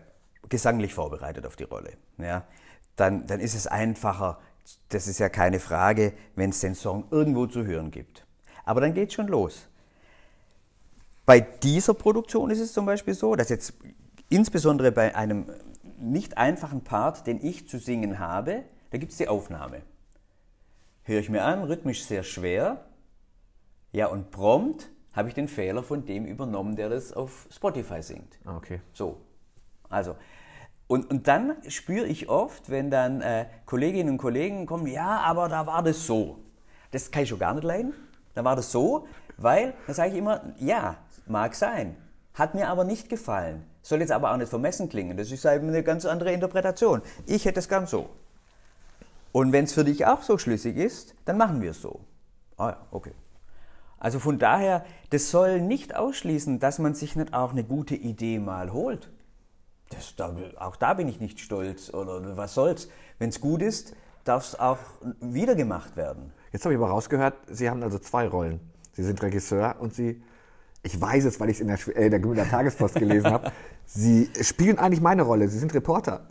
[0.48, 2.44] gesanglich vorbereitet auf die Rolle, ja,
[2.96, 4.38] dann, dann ist es einfacher,
[4.88, 8.24] das ist ja keine Frage, wenn es den Song irgendwo zu hören gibt.
[8.64, 9.68] Aber dann geht es schon los.
[11.24, 13.74] Bei dieser Produktion ist es zum Beispiel so, dass jetzt
[14.30, 15.46] insbesondere bei einem
[16.00, 19.82] nicht einfachen Part, den ich zu singen habe, da gibt es die Aufnahme.
[21.02, 22.84] Höre ich mir an, rhythmisch sehr schwer.
[23.92, 28.38] Ja, und prompt habe ich den Fehler von dem übernommen, der das auf Spotify singt.
[28.44, 28.80] Ah, okay.
[28.92, 29.18] So.
[29.88, 30.16] Also,
[30.86, 35.48] und, und dann spüre ich oft, wenn dann äh, Kolleginnen und Kollegen kommen, ja, aber
[35.48, 36.38] da war das so.
[36.90, 37.92] Das kann ich schon gar nicht leiden.
[38.34, 39.06] Da war das so,
[39.36, 41.96] weil, dann sage ich immer, ja, mag sein.
[42.32, 43.64] Hat mir aber nicht gefallen.
[43.82, 45.16] Soll jetzt aber auch nicht vermessen klingen.
[45.16, 47.02] Das ist eben eine ganz andere Interpretation.
[47.26, 48.08] Ich hätte es gern so.
[49.32, 52.00] Und wenn es für dich auch so schlüssig ist, dann machen wir es so.
[52.56, 53.12] Ah ja, okay.
[53.98, 58.38] Also von daher, das soll nicht ausschließen, dass man sich nicht auch eine gute Idee
[58.38, 59.10] mal holt.
[59.90, 62.88] Das, da, auch da bin ich nicht stolz oder was soll's.
[63.18, 64.78] Wenn es gut ist, darf es auch
[65.20, 66.32] wieder gemacht werden.
[66.52, 68.60] Jetzt habe ich aber rausgehört, Sie haben also zwei Rollen.
[68.92, 70.22] Sie sind Regisseur und Sie
[70.88, 73.52] ich weiß es, weil ich es in der, äh, der Grüner Tagespost gelesen habe,
[73.90, 75.48] Sie spielen eigentlich meine Rolle.
[75.48, 76.26] Sie sind Reporter.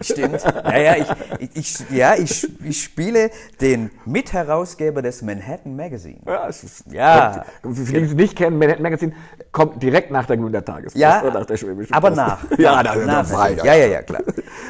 [0.00, 0.42] Stimmt.
[0.44, 0.96] Ja, ja,
[1.40, 6.20] ich, ich, ja, ich, ich spiele den Mitherausgeber des Manhattan Magazine.
[6.24, 7.44] Ja, es ist, ja.
[7.62, 9.12] Für die, die es nicht kennen, Manhattan Magazine
[9.50, 10.96] kommt direkt nach der Grüner Tagespost.
[10.96, 11.58] Ja, nach der
[11.90, 12.44] aber nach.
[12.58, 13.64] Ja, nach, nach, nach weiter.
[13.64, 14.22] Ja, ja, ja, klar.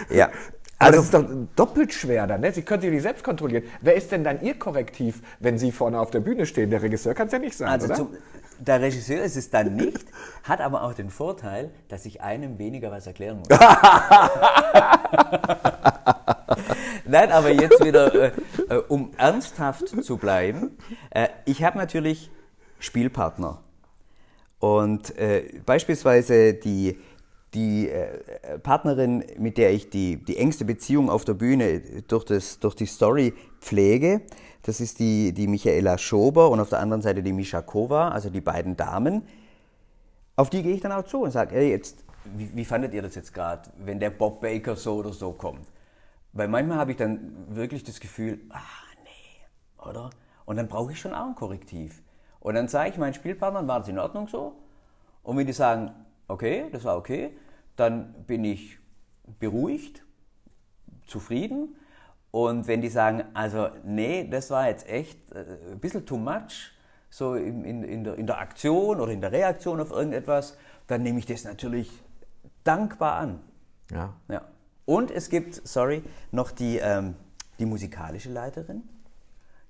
[0.08, 0.30] Ja.
[0.78, 1.26] Also, das ist doch
[1.56, 2.40] doppelt schwer dann.
[2.40, 2.52] Ne?
[2.52, 3.64] Sie können sich nicht selbst kontrollieren.
[3.82, 6.70] Wer ist denn dann Ihr Korrektiv, wenn Sie vorne auf der Bühne stehen?
[6.70, 7.94] Der Regisseur kann es ja nicht sein, also oder?
[7.96, 8.08] Zum,
[8.60, 10.06] der Regisseur ist es dann nicht,
[10.44, 13.48] hat aber auch den Vorteil, dass ich einem weniger was erklären muss.
[17.06, 18.32] Nein, aber jetzt wieder, äh,
[18.68, 20.76] äh, um ernsthaft zu bleiben.
[21.10, 22.30] Äh, ich habe natürlich
[22.78, 23.62] Spielpartner.
[24.58, 26.98] Und äh, beispielsweise die,
[27.54, 32.60] die äh, Partnerin, mit der ich die, die engste Beziehung auf der Bühne durch, das,
[32.60, 34.20] durch die Story pflege,
[34.62, 38.30] das ist die, die Michaela Schober und auf der anderen Seite die Misha Kova, also
[38.30, 39.22] die beiden Damen.
[40.36, 43.02] Auf die gehe ich dann auch zu und sage, hey, jetzt, wie, wie fandet ihr
[43.02, 45.66] das jetzt gerade, wenn der Bob Baker so oder so kommt?
[46.32, 48.60] Weil manchmal habe ich dann wirklich das Gefühl, ah,
[49.04, 50.10] nee, oder?
[50.44, 52.02] Und dann brauche ich schon auch ein Korrektiv.
[52.38, 54.54] Und dann sage ich meinen Spielpartnern, war das in Ordnung so?
[55.22, 55.92] Und wenn die sagen,
[56.28, 57.36] okay, das war okay,
[57.76, 58.78] dann bin ich
[59.38, 60.04] beruhigt,
[61.06, 61.76] zufrieden
[62.30, 66.72] und wenn die sagen, also nee, das war jetzt echt äh, ein bisschen too much,
[67.10, 71.02] so in, in, in, der, in der Aktion oder in der Reaktion auf irgendetwas, dann
[71.02, 71.90] nehme ich das natürlich
[72.62, 73.40] dankbar an.
[73.90, 74.14] Ja.
[74.28, 74.42] ja.
[74.84, 77.16] Und es gibt, sorry, noch die, ähm,
[77.58, 78.82] die musikalische Leiterin,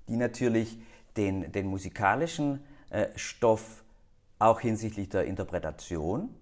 [0.07, 0.79] die natürlich
[1.17, 3.83] den, den musikalischen äh, Stoff
[4.37, 6.33] auch hinsichtlich der Interpretation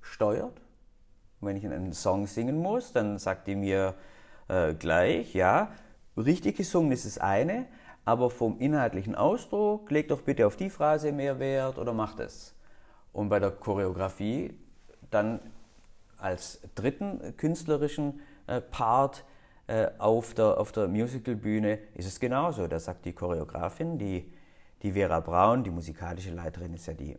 [0.00, 0.60] steuert.
[1.40, 3.94] Wenn ich einen Song singen muss, dann sagt die mir,
[4.48, 5.72] äh, gleich, ja.
[6.16, 7.66] Richtig gesungen ist das eine,
[8.04, 12.54] aber vom inhaltlichen Ausdruck, leg doch bitte auf die Phrase mehr Wert oder mach das.
[13.12, 14.58] Und bei der Choreografie
[15.10, 15.40] dann
[16.16, 19.24] als dritten künstlerischen äh, Part
[19.66, 22.66] äh, auf der, auf der Musicalbühne ist es genauso.
[22.66, 24.32] Da sagt die Choreografin, die,
[24.82, 27.16] die Vera Braun, die musikalische Leiterin ist ja die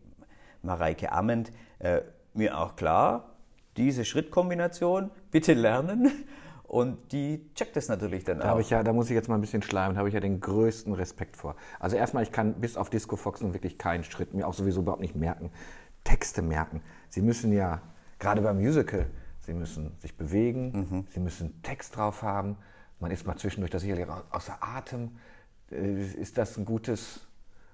[0.61, 1.53] Mareike Amend,
[2.33, 3.35] mir auch klar,
[3.77, 6.11] diese Schrittkombination bitte lernen
[6.69, 8.59] und die checkt das natürlich dann da auch.
[8.59, 10.39] Ich ja, da muss ich jetzt mal ein bisschen schleimen, da habe ich ja den
[10.39, 11.55] größten Respekt vor.
[11.79, 15.01] Also erstmal, ich kann bis auf Disco Foxen wirklich keinen Schritt mir auch sowieso überhaupt
[15.01, 15.49] nicht merken.
[16.03, 16.83] Texte merken.
[17.09, 17.81] Sie müssen ja,
[18.19, 19.07] gerade beim Musical,
[19.39, 21.07] sie müssen sich bewegen, mhm.
[21.09, 22.55] sie müssen Text drauf haben.
[22.99, 25.17] Man ist mal zwischendurch da sicherlich außer Atem.
[25.71, 27.21] Äh, ist das ein gutes,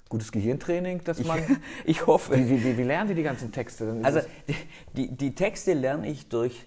[0.08, 1.40] gutes Gehirntraining, dass man.
[1.40, 1.46] Ich,
[1.86, 2.38] ich hoffe.
[2.38, 4.00] Wie, wie, wie, lernen Sie die ganzen Texte?
[4.04, 4.56] Also die,
[4.94, 6.66] die, die Texte lerne ich durch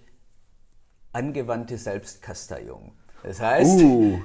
[1.13, 2.93] angewandte Selbstkasteiung.
[3.23, 3.81] Das heißt.
[3.81, 4.21] Uh,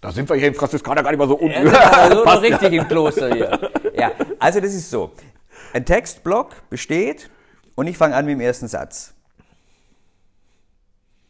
[0.00, 1.66] da sind wir hier im Franziskaner gar nicht mal so unten.
[1.66, 3.70] Ja, also noch richtig im Kloster hier.
[3.94, 5.12] Ja, also das ist so.
[5.72, 7.30] Ein Textblock besteht
[7.74, 9.14] und ich fange an mit dem ersten Satz.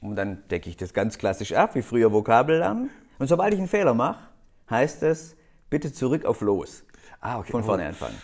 [0.01, 2.91] Und dann decke ich das ganz klassisch ab, wie früher Vokabel lernen.
[3.19, 4.19] Und sobald ich einen Fehler mache,
[4.69, 5.37] heißt es,
[5.71, 6.85] bitte zurück auf Los.
[7.21, 7.53] Ah, okay.
[7.53, 8.21] Von vorne anfangen.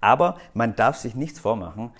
[0.00, 1.90] Aber man darf sich nichts vormachen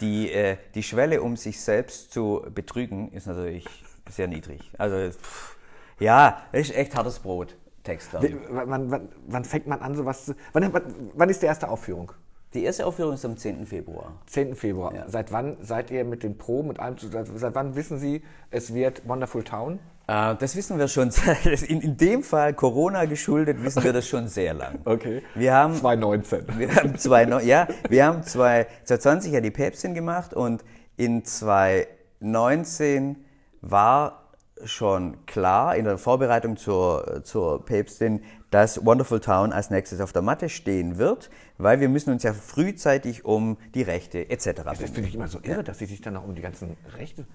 [0.00, 3.66] die, äh, die Schwelle, um sich selbst zu betrügen, ist natürlich
[4.08, 4.70] sehr niedrig.
[4.78, 5.56] Also, pff,
[5.98, 8.10] ja, ist echt hartes Brot, Text.
[8.12, 10.34] Wann, wann, wann fängt man an, sowas zu.
[10.52, 10.72] Wann,
[11.14, 12.12] wann, ist die erste Aufführung?
[12.52, 13.64] Die erste Aufführung ist am 10.
[13.66, 14.12] Februar.
[14.26, 14.56] 10.
[14.56, 14.92] Februar.
[14.94, 15.08] Ja.
[15.08, 18.22] Seit wann seid ihr mit den Proben und allem, zu- seit, seit wann wissen Sie,
[18.50, 19.78] es wird Wonderful Town?
[20.10, 21.10] Äh, das wissen wir schon,
[21.68, 24.80] in, in dem Fall Corona geschuldet, wissen wir das schon sehr lang.
[24.90, 25.22] Okay.
[25.34, 26.46] Wir haben 2019.
[26.58, 30.64] Wir haben zwei, ja, wir haben zwei, 2020 ja die Päpstin gemacht und
[30.96, 33.24] in 2019
[33.60, 34.32] war
[34.64, 40.22] schon klar in der Vorbereitung zur, zur Päpstin, dass Wonderful Town als nächstes auf der
[40.22, 44.62] Matte stehen wird, weil wir müssen uns ja frühzeitig um die Rechte etc.
[44.64, 47.26] Das finde ich immer so irre, dass sie sich dann auch um die ganzen Rechte.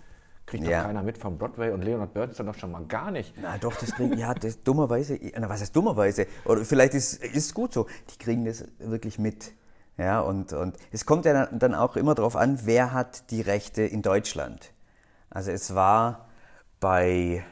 [0.46, 0.82] Kriegt Ja.
[0.82, 3.34] doch keiner mit vom Broadway und Leonard Burns dann doch schon mal gar nicht.
[3.42, 6.28] Na doch, das kriegen, ja, das dummerweise, na, was heißt dummerweise?
[6.46, 9.54] Oder vielleicht ist es gut so, die kriegen das wirklich mit.
[9.98, 13.42] Ja, und, und es kommt ja dann- dann auch immer darauf an, wer hat die
[13.42, 14.72] Rechte in Deutschland.
[15.32, 16.28] Also es war
[16.80, 17.44] bei,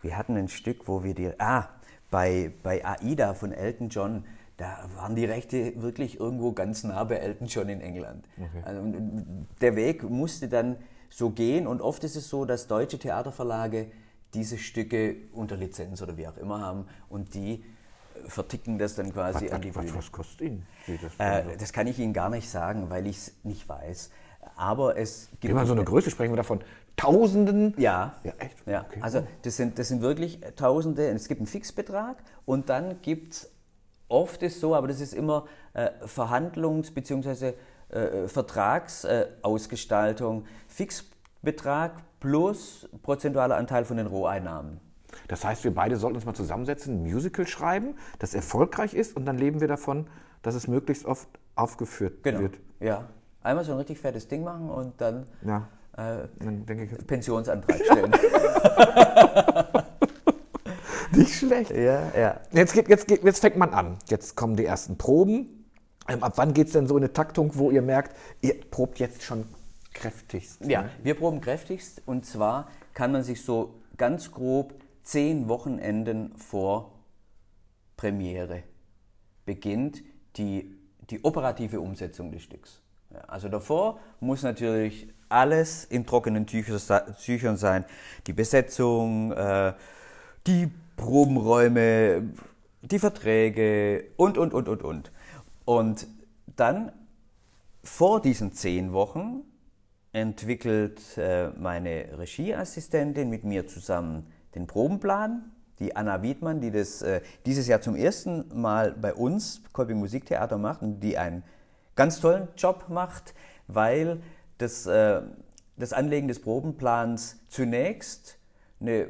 [0.00, 1.68] wir hatten ein Stück, wo wir die, ah,
[2.10, 4.24] bei, bei AIDA von Elton John,
[4.58, 8.28] da waren die Rechte wirklich irgendwo ganz nah bei Elton John in England.
[8.64, 10.76] Also, und- und der Weg musste dann
[11.08, 13.86] so gehen und oft ist es so, dass deutsche Theaterverlage
[14.34, 19.10] diese Stücke unter Lizenz oder wie auch immer haben und die äh, verticken das dann
[19.12, 19.96] quasi Was, an die was, Bühne.
[19.96, 21.12] was kostet Ihnen das?
[21.18, 24.10] Äh, das kann ich Ihnen gar nicht sagen, weil ich es nicht weiß.
[24.56, 26.60] Aber es gibt Immer so eine Größe sprechen wir davon.
[26.96, 27.74] Tausenden?
[27.78, 28.16] ja.
[28.24, 28.56] Ja, echt?
[28.66, 28.84] Ja.
[28.88, 28.98] Okay.
[29.02, 31.08] Also das sind, das sind wirklich Tausende.
[31.08, 33.50] Es gibt einen Fixbetrag und dann gibt es
[34.08, 37.52] oft ist so, aber das ist immer äh, Verhandlungs- bzw.
[37.90, 40.44] Äh, Vertragsausgestaltung.
[40.66, 44.80] Fixbetrag plus prozentualer Anteil von den Roheinnahmen.
[45.28, 49.24] Das heißt, wir beide sollten uns mal zusammensetzen, ein Musical schreiben, das erfolgreich ist und
[49.24, 50.06] dann leben wir davon,
[50.42, 52.40] dass es möglichst oft aufgeführt Genau.
[52.40, 52.58] wird.
[52.80, 53.08] Ja.
[53.42, 57.78] Einmal so ein richtig fettes Ding machen und dann Ja, äh, dann denke ich, Pensionsantrag
[57.84, 58.12] stellen.
[61.16, 61.70] nicht schlecht.
[61.70, 62.40] ja, ja.
[62.52, 63.98] Jetzt, geht, jetzt, geht, jetzt fängt man an.
[64.08, 65.66] Jetzt kommen die ersten Proben.
[66.08, 68.98] Ähm, ab wann geht es denn so in eine Taktung, wo ihr merkt, ihr probt
[68.98, 69.44] jetzt schon
[69.92, 70.64] kräftigst?
[70.64, 70.90] Ja, ne?
[71.02, 76.92] wir proben kräftigst und zwar kann man sich so ganz grob zehn Wochenenden vor
[77.96, 78.62] Premiere
[79.44, 80.02] beginnt
[80.36, 80.78] die,
[81.10, 82.80] die operative Umsetzung des Stücks.
[83.10, 87.84] Ja, also davor muss natürlich alles in trockenen Tücher, Tüchern sein.
[88.26, 89.72] Die Besetzung, äh,
[90.46, 92.34] die Probenräume,
[92.82, 95.12] die Verträge und, und, und, und, und.
[95.64, 96.06] Und
[96.56, 96.92] dann
[97.82, 99.44] vor diesen zehn Wochen
[100.12, 105.52] entwickelt äh, meine Regieassistentin mit mir zusammen den Probenplan.
[105.78, 110.58] Die Anna Wiedmann, die das äh, dieses Jahr zum ersten Mal bei uns, Kolping Musiktheater,
[110.58, 111.44] macht und die einen
[111.94, 113.34] ganz tollen Job macht,
[113.68, 114.20] weil
[114.58, 115.22] das, äh,
[115.76, 118.38] das Anlegen des Probenplans zunächst
[118.80, 119.08] eine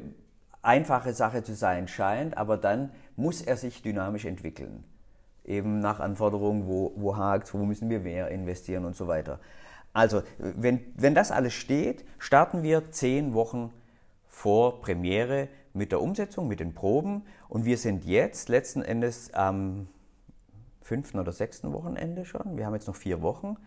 [0.61, 4.83] einfache Sache zu sein scheint, aber dann muss er sich dynamisch entwickeln.
[5.45, 9.39] Eben nach Anforderungen, wo, wo hakt, wo müssen wir mehr investieren und so weiter.
[9.93, 13.73] Also, wenn, wenn das alles steht, starten wir zehn Wochen
[14.27, 17.23] vor Premiere mit der Umsetzung, mit den Proben.
[17.47, 19.87] Und wir sind jetzt letzten Endes am
[20.81, 23.57] fünften oder sechsten Wochenende schon, wir haben jetzt noch vier Wochen,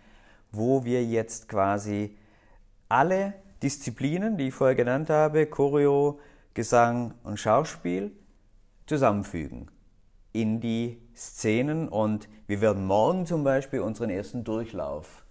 [0.51, 2.17] wo wir jetzt quasi
[2.89, 6.19] alle Disziplinen, die ich vorher genannt habe, Choreo,
[6.55, 8.13] Gesang und Schauspiel,
[8.87, 9.71] zusammenfügen
[10.33, 15.25] in die Szenen und wir werden morgen zum Beispiel unseren ersten Durchlauf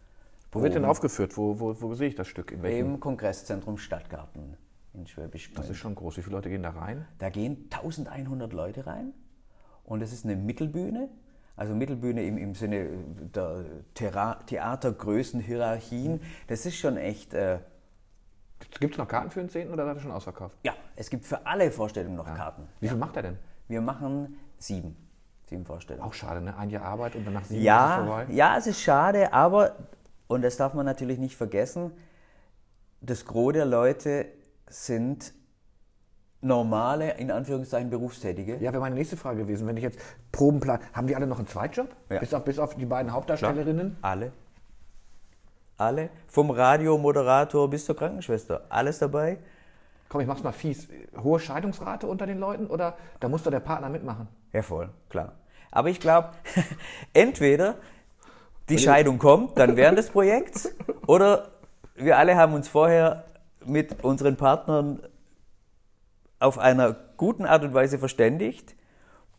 [0.52, 1.38] Wo wird denn aufgeführt?
[1.38, 2.52] Wo, wo, wo sehe ich das Stück?
[2.52, 2.94] In welchem?
[2.94, 4.58] im Kongresszentrum Stadtgarten
[4.94, 5.72] in Schwäbisch Das Gmünd.
[5.72, 6.18] ist schon groß.
[6.18, 7.06] Wie viele Leute gehen da rein?
[7.20, 9.14] Da gehen 1100 Leute rein
[9.84, 11.10] und es ist eine Mittelbühne.
[11.56, 12.90] Also Mittelbühne im, im Sinne
[13.36, 16.22] der Thera Theatergrößenhierarchien.
[16.48, 17.60] Das ist schon echt, äh,
[18.80, 19.72] Gibt es noch Karten für den 10.
[19.72, 20.56] oder seid ihr schon ausverkauft?
[20.64, 22.68] ja, es gibt für alle Vorstellungen noch Karten.
[22.80, 23.38] Wie viel macht er denn?
[23.68, 24.96] Wir machen sieben,
[25.48, 26.08] sieben Vorstellungen.
[26.08, 26.56] Auch schade, ne?
[26.58, 28.26] Ein Jahr Arbeit und danach sieben Ja, vorbei.
[28.30, 29.76] ja, es ist schade, aber,
[30.28, 31.92] und das darf man natürlich nicht vergessen,
[33.02, 34.26] das Gros der Leute
[34.68, 35.34] sind
[36.42, 38.56] normale, in Anführungszeichen, Berufstätige.
[38.56, 39.68] Ja, wäre meine nächste Frage gewesen.
[39.68, 40.00] Wenn ich jetzt
[40.32, 40.80] Probenplan.
[40.94, 41.88] Haben die alle noch einen Zweitjob?
[42.10, 42.20] Ja.
[42.20, 43.98] Bis, auf, bis auf die beiden Hauptdarstellerinnen?
[44.02, 44.32] Alle.
[45.82, 46.10] Alle.
[46.28, 48.66] Vom Radiomoderator bis zur Krankenschwester.
[48.70, 49.38] Alles dabei.
[50.10, 50.88] Komm, ich mach's mal fies.
[51.22, 54.28] Hohe Scheidungsrate unter den Leuten oder da muss doch der Partner mitmachen?
[54.54, 55.34] Ja, voll, klar.
[55.72, 56.30] Aber ich glaube,
[57.14, 57.76] entweder
[58.70, 60.70] die Scheidung kommt dann während des Projekts
[61.08, 61.50] oder
[61.96, 63.26] wir alle haben uns vorher
[63.66, 65.02] mit unseren Partnern
[66.40, 68.76] auf einer guten Art und Weise verständigt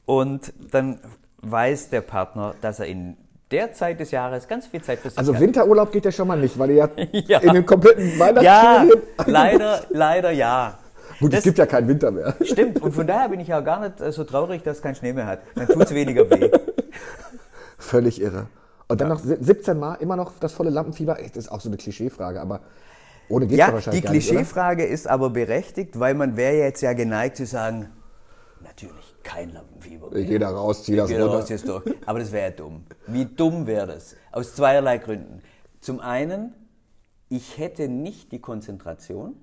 [0.06, 1.00] und dann
[1.38, 3.16] weiß der Partner, dass er in
[3.52, 5.40] der Zeit des Jahres ganz viel Zeit für sich Also hat.
[5.40, 6.88] Winterurlaub geht ja schon mal nicht, weil ihr ja,
[7.28, 7.38] Ja.
[7.40, 9.02] in den kompletten Ja, Weihnachtsferien...
[9.26, 10.78] leider, leider ja.
[11.20, 12.34] Gut, Das- es gibt ja keinen Winter mehr.
[12.42, 14.94] Stimmt, und von daher bin ich auch gar nicht äh, so traurig, dass es keinen
[14.96, 15.40] Schnee mehr hat.
[15.54, 16.50] Dann tut es weniger weh.
[17.78, 18.46] Völlig irre.
[18.88, 21.14] Und dann noch si- 17 Mal immer noch das volle Lampenfieber.
[21.14, 22.60] Das ist auch so eine Klischeefrage, aber
[23.28, 24.28] ohne geht's ja, Ja, wahrscheinlich die nicht?
[24.28, 27.88] Klischeefrage ist aber berechtigt, weil man wäre jetzt ja geneigt zu sagen,
[28.60, 30.14] natürlich kein Lampenfieber.
[30.14, 31.48] Ich gehe da raus, zieh das Geht raus runter.
[31.50, 31.84] jetzt durch.
[32.06, 32.84] Aber das wäre ja dumm.
[33.06, 34.16] Wie dumm wäre das?
[34.30, 35.42] Aus zweierlei Gründen.
[35.80, 36.54] Zum einen,
[37.28, 39.34] ich hätte nicht die Konzentration,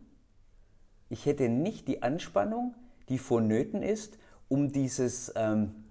[1.09, 2.75] ich hätte nicht die Anspannung,
[3.09, 5.85] die vonnöten ist, um dieses, ähm,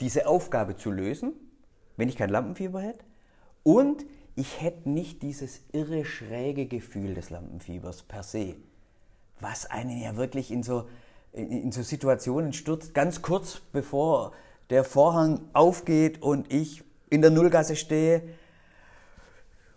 [0.00, 1.32] diese Aufgabe zu lösen,
[1.96, 3.04] wenn ich kein Lampenfieber hätte.
[3.62, 4.04] Und
[4.36, 8.56] ich hätte nicht dieses irre schräge Gefühl des Lampenfiebers per se,
[9.40, 10.88] was einen ja wirklich in so,
[11.34, 14.32] in, in so Situationen stürzt, ganz kurz bevor
[14.70, 18.22] der Vorhang aufgeht und ich in der Nullgasse stehe.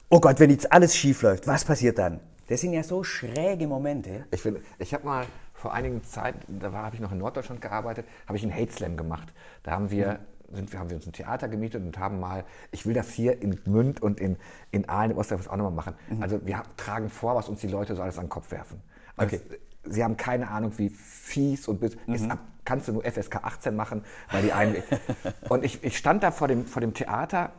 [0.10, 2.22] Oh Gott, wenn jetzt alles schief läuft, was passiert dann?
[2.48, 4.26] Das sind ja so schräge Momente.
[4.32, 4.42] Ich,
[4.80, 8.44] ich habe mal vor einigen Zeit, da habe ich noch in Norddeutschland gearbeitet, habe ich
[8.44, 9.34] einen Hate Slam gemacht.
[9.64, 10.20] Da haben wir,
[10.54, 13.62] sind, haben wir uns ein Theater gemietet und haben mal, ich will das hier in
[13.64, 14.38] Gmünd und in,
[14.72, 15.96] in Aalen im Osterfest auch nochmal machen.
[16.22, 18.82] Also wir tragen vor, was uns die Leute so alles an den Kopf werfen.
[19.18, 19.60] Also, Okay.
[19.90, 23.76] Sie haben keine Ahnung, wie fies und bis, ist ab, kannst du nur FSK 18
[23.76, 24.76] machen, weil die einen.
[25.50, 27.52] und ich, ich stand da vor dem, vor dem Theater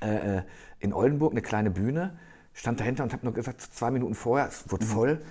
[0.00, 0.42] äh, äh,
[0.80, 2.18] in Oldenburg, eine kleine Bühne,
[2.54, 5.22] stand dahinter und habe nur gesagt, zwei Minuten vorher, es wurde voll,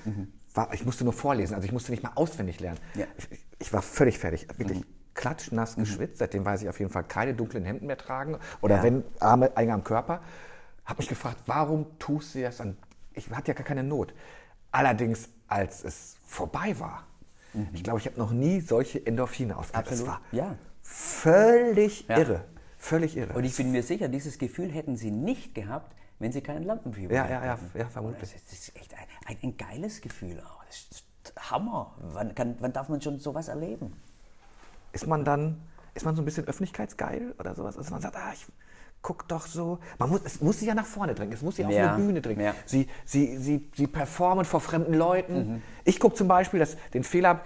[0.53, 2.79] war, ich musste nur vorlesen, also ich musste nicht mal auswendig lernen.
[2.95, 3.05] Ja.
[3.17, 3.27] Ich,
[3.59, 7.65] ich war völlig fertig, wirklich klatschnass geschwitzt, seitdem weiß ich auf jeden Fall keine dunklen
[7.65, 8.83] Hemden mehr tragen oder Ja.
[8.83, 10.21] wenn Arme eng am Körper.
[10.85, 12.77] Habe mich gefragt, warum tust du das an?
[13.13, 14.13] Ich hatte ja gar keine Not.
[14.71, 17.05] Allerdings, als es vorbei war,
[17.73, 19.57] ich glaube, ich habe noch nie solche Endorphine.
[19.61, 20.55] Es Absolut, war ja.
[20.81, 22.17] völlig Ja.
[22.19, 22.45] irre.
[22.77, 23.33] Völlig irre.
[23.33, 27.13] Und ich bin mir sicher, dieses Gefühl hätten sie nicht gehabt, wenn sie keinen Lampenfieber
[27.13, 27.33] Ja, hätten.
[27.33, 28.21] ja, ja, ja, vermutlich.
[28.21, 30.63] Das ist, das ist echt ein, ein, ein geiles Gefühl auch.
[30.65, 31.03] Das ist
[31.51, 31.93] Hammer.
[31.99, 33.93] Wann, kann, wann darf man schon sowas erleben?
[34.93, 35.61] ist man dann,
[35.93, 37.77] ist man so ein bisschen öffentlichkeitsgeil oder sowas?
[37.77, 38.45] Also man sagt, ah, ich
[39.01, 39.79] guck doch so.
[39.97, 42.03] Man muss, es muss sie ja nach vorne drängen, es muss sie auf Ja, eine
[42.03, 42.43] Bühne drängen.
[42.43, 42.53] ja.
[42.65, 45.53] Sie, sie, sie, sie performen vor fremden Leuten.
[45.53, 45.61] Mhm.
[45.83, 47.41] Ich gucke zum Beispiel, das, den Fehler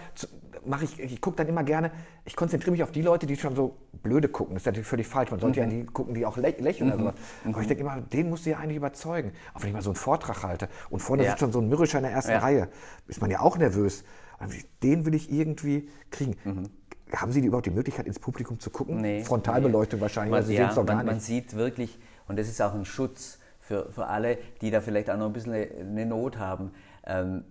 [0.65, 1.91] mache ich, ich gucke dann immer gerne,
[2.25, 4.55] ich konzentriere mich auf die Leute, die schon so blöde gucken.
[4.55, 5.29] Das ist natürlich völlig falsch.
[5.31, 5.71] Man sollte Mhm.
[5.71, 7.15] ja die gucken, die auch lä lächeln oder sowas.
[7.45, 9.31] Aber ich denke immer, den musst du ja eigentlich überzeugen.
[9.53, 11.29] Auch wenn ich mal so einen Vortrag halte und vorne Ja.
[11.31, 12.33] sitzt schon so ein Mürrischer in der ersten.
[12.33, 12.67] Reihe,
[13.07, 14.03] ist man ja auch nervös.
[14.39, 14.51] Und
[14.83, 16.35] Den will ich irgendwie kriegen.
[17.13, 19.23] Haben Sie überhaupt die Möglichkeit, ins Publikum zu gucken?
[19.23, 22.85] Frontalbeleuchtung wahrscheinlich, Man, Sie ja, gar man, man sieht wirklich, und das ist auch ein
[22.85, 26.71] Schutz für, für alle, die da vielleicht auch noch ein bisschen eine, eine Not haben.
[27.05, 27.43] Ähm,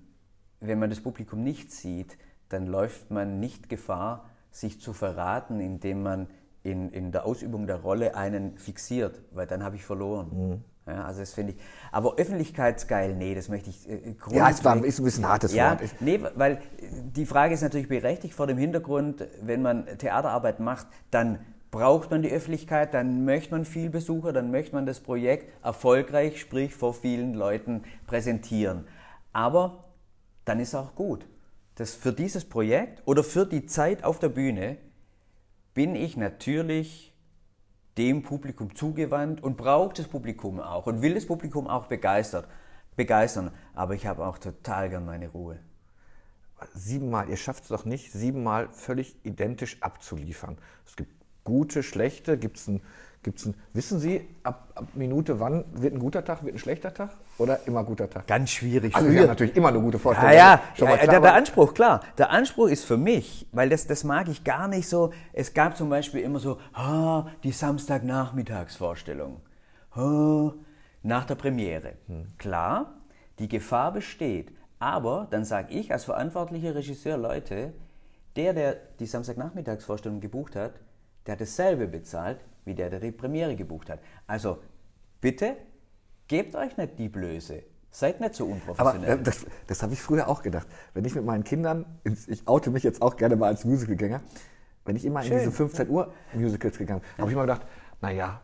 [0.61, 6.03] wenn man das Publikum nicht sieht, dann läuft man nicht Gefahr, sich zu verraten, indem
[6.03, 6.29] man
[6.63, 10.29] in, in der Ausübung der Rolle einen fixiert, weil dann habe ich verloren.
[10.33, 10.65] Mhm.
[10.87, 11.59] Ja, also das finde ich.
[11.93, 13.89] Aber öffentlichkeitsgeil, nee, das möchte ich.
[13.89, 15.81] Äh, Ja, es war, ist ein bisschen hartes ja, Wort.
[16.01, 16.61] Nee, weil
[17.17, 21.39] die Frage ist natürlich berechtigt vor dem Hintergrund, wenn man Theaterarbeit macht, dann
[21.71, 26.39] braucht man die Öffentlichkeit, dann möchte man viel Besucher, dann möchte man das Projekt erfolgreich,
[26.39, 28.87] sprich vor vielen Leuten präsentieren.
[29.33, 29.85] Aber
[30.45, 31.27] dann ist auch gut.
[31.77, 34.77] Das für dieses Projekt oder für die Zeit auf der Bühne
[35.73, 37.14] bin ich natürlich
[37.99, 42.49] dem Publikum zugewandt und braucht das Publikum auch und will das Publikum auch begeistert,
[42.97, 43.51] begeistern.
[43.75, 45.59] Aber ich habe auch total gern meine Ruhe.
[46.75, 50.59] siebenmal, ihr schafft es doch nicht, siebenmal völlig identisch abzuliefern.
[50.87, 51.13] Es gibt
[51.45, 52.83] gute, schlechte, gibt es ein,
[53.25, 56.95] gibt's ein, wissen Sie, ab, ab Minute wann wird ein guter Tag, wird ein schlechter
[56.95, 58.27] Tag oder immer guter Tag?
[58.29, 58.95] Ganz schwierig.
[58.95, 60.33] Also wir haben natürlich immer eine gute Vorstellung.
[60.33, 62.01] Ja, ja, schon mal ja klar, der, der Anspruch, klar.
[62.19, 65.13] Der Anspruch ist für mich, weil das, das mag ich gar nicht so.
[65.33, 69.41] Es gab zum Beispiel immer so, ah, die Samstagnachmittagsvorstellung.
[69.93, 70.53] Ah,
[71.03, 71.95] nach der Premiere.
[72.07, 72.27] Hm.
[72.39, 72.95] Klar,
[73.39, 74.53] die Gefahr besteht.
[74.79, 77.73] Aber dann sage ich als verantwortlicher Regisseur, Leute,
[78.37, 80.75] der, der die Samstagnachmittagsvorstellung gebucht hat,
[81.27, 84.01] der hat dasselbe bezahlt, wie der, der die Premiere gebucht hat.
[84.27, 84.59] Also
[85.21, 85.57] bitte,
[86.29, 87.63] gebt euch nicht die Blöße.
[87.91, 89.19] Seid nicht so Aber unprofessionell.
[89.21, 90.67] äh, das, das habe ich früher auch gedacht.
[90.95, 94.21] Wenn ich mit meinen Kindern, ich oute mich jetzt auch gerne mal als Musicalgänger,
[94.85, 95.39] wenn ich immer in Schön.
[95.39, 97.63] diese 15 Uhr Musicals gegangen bin, habe ich immer gedacht,
[98.01, 98.41] naja,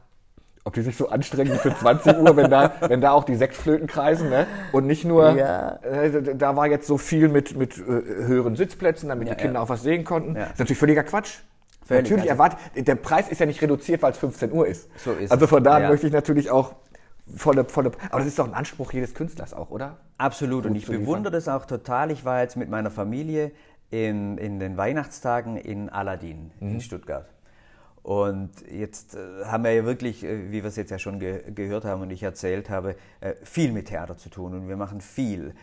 [0.64, 3.86] ob die sich so anstrengen für 20 Uhr, wenn da, wenn da auch die Sektflöten
[3.86, 4.46] kreisen, ne?
[4.72, 5.76] Und nicht nur, Ja.
[5.82, 9.58] äh, da war jetzt so viel mit, mit äh, höheren Sitzplätzen, damit Ja, die Kinder
[9.58, 9.64] ja.
[9.64, 10.34] auch was sehen konnten.
[10.34, 11.40] Das ist natürlich völliger Quatsch.
[11.96, 14.88] Völlig, natürlich also- erwartet, der Preis ist ja nicht reduziert, weil es 15 Uhr ist.
[15.04, 15.88] So ist also von daher Ja.
[15.90, 16.74] möchte ich natürlich auch
[17.36, 19.98] volle, volle, aber das ist doch ein Anspruch jedes Künstlers auch, oder?
[20.18, 20.64] Absolut.
[20.66, 21.06] Und gut ich zu liefern.
[21.06, 22.10] bewundere das auch total.
[22.10, 23.52] Ich war jetzt mit meiner Familie
[23.90, 26.70] in, in den Weihnachtstagen in Aladdin Mhm.
[26.70, 27.26] in Stuttgart.
[28.02, 31.42] Und jetzt äh, haben wir ja wirklich, äh, wie wir es jetzt ja schon ge
[31.52, 35.00] gehört haben und ich erzählt habe, äh, viel mit Theater zu tun und wir machen
[35.00, 35.54] viel.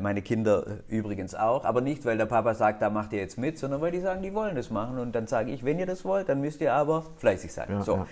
[0.00, 3.58] Meine Kinder übrigens auch, aber nicht, weil der Papa sagt, da macht ihr jetzt mit,
[3.58, 4.98] sondern weil die sagen, die wollen das machen.
[4.98, 7.66] Und dann sage ich, wenn ihr das wollt, dann müsst ihr aber fleißig sein.
[7.68, 7.96] Ja, so.
[7.96, 8.06] Ja.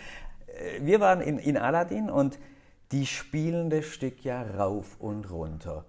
[0.80, 2.38] Wir waren in, in Aladdin und
[2.90, 5.86] die spielen das Stück ja rauf und runter.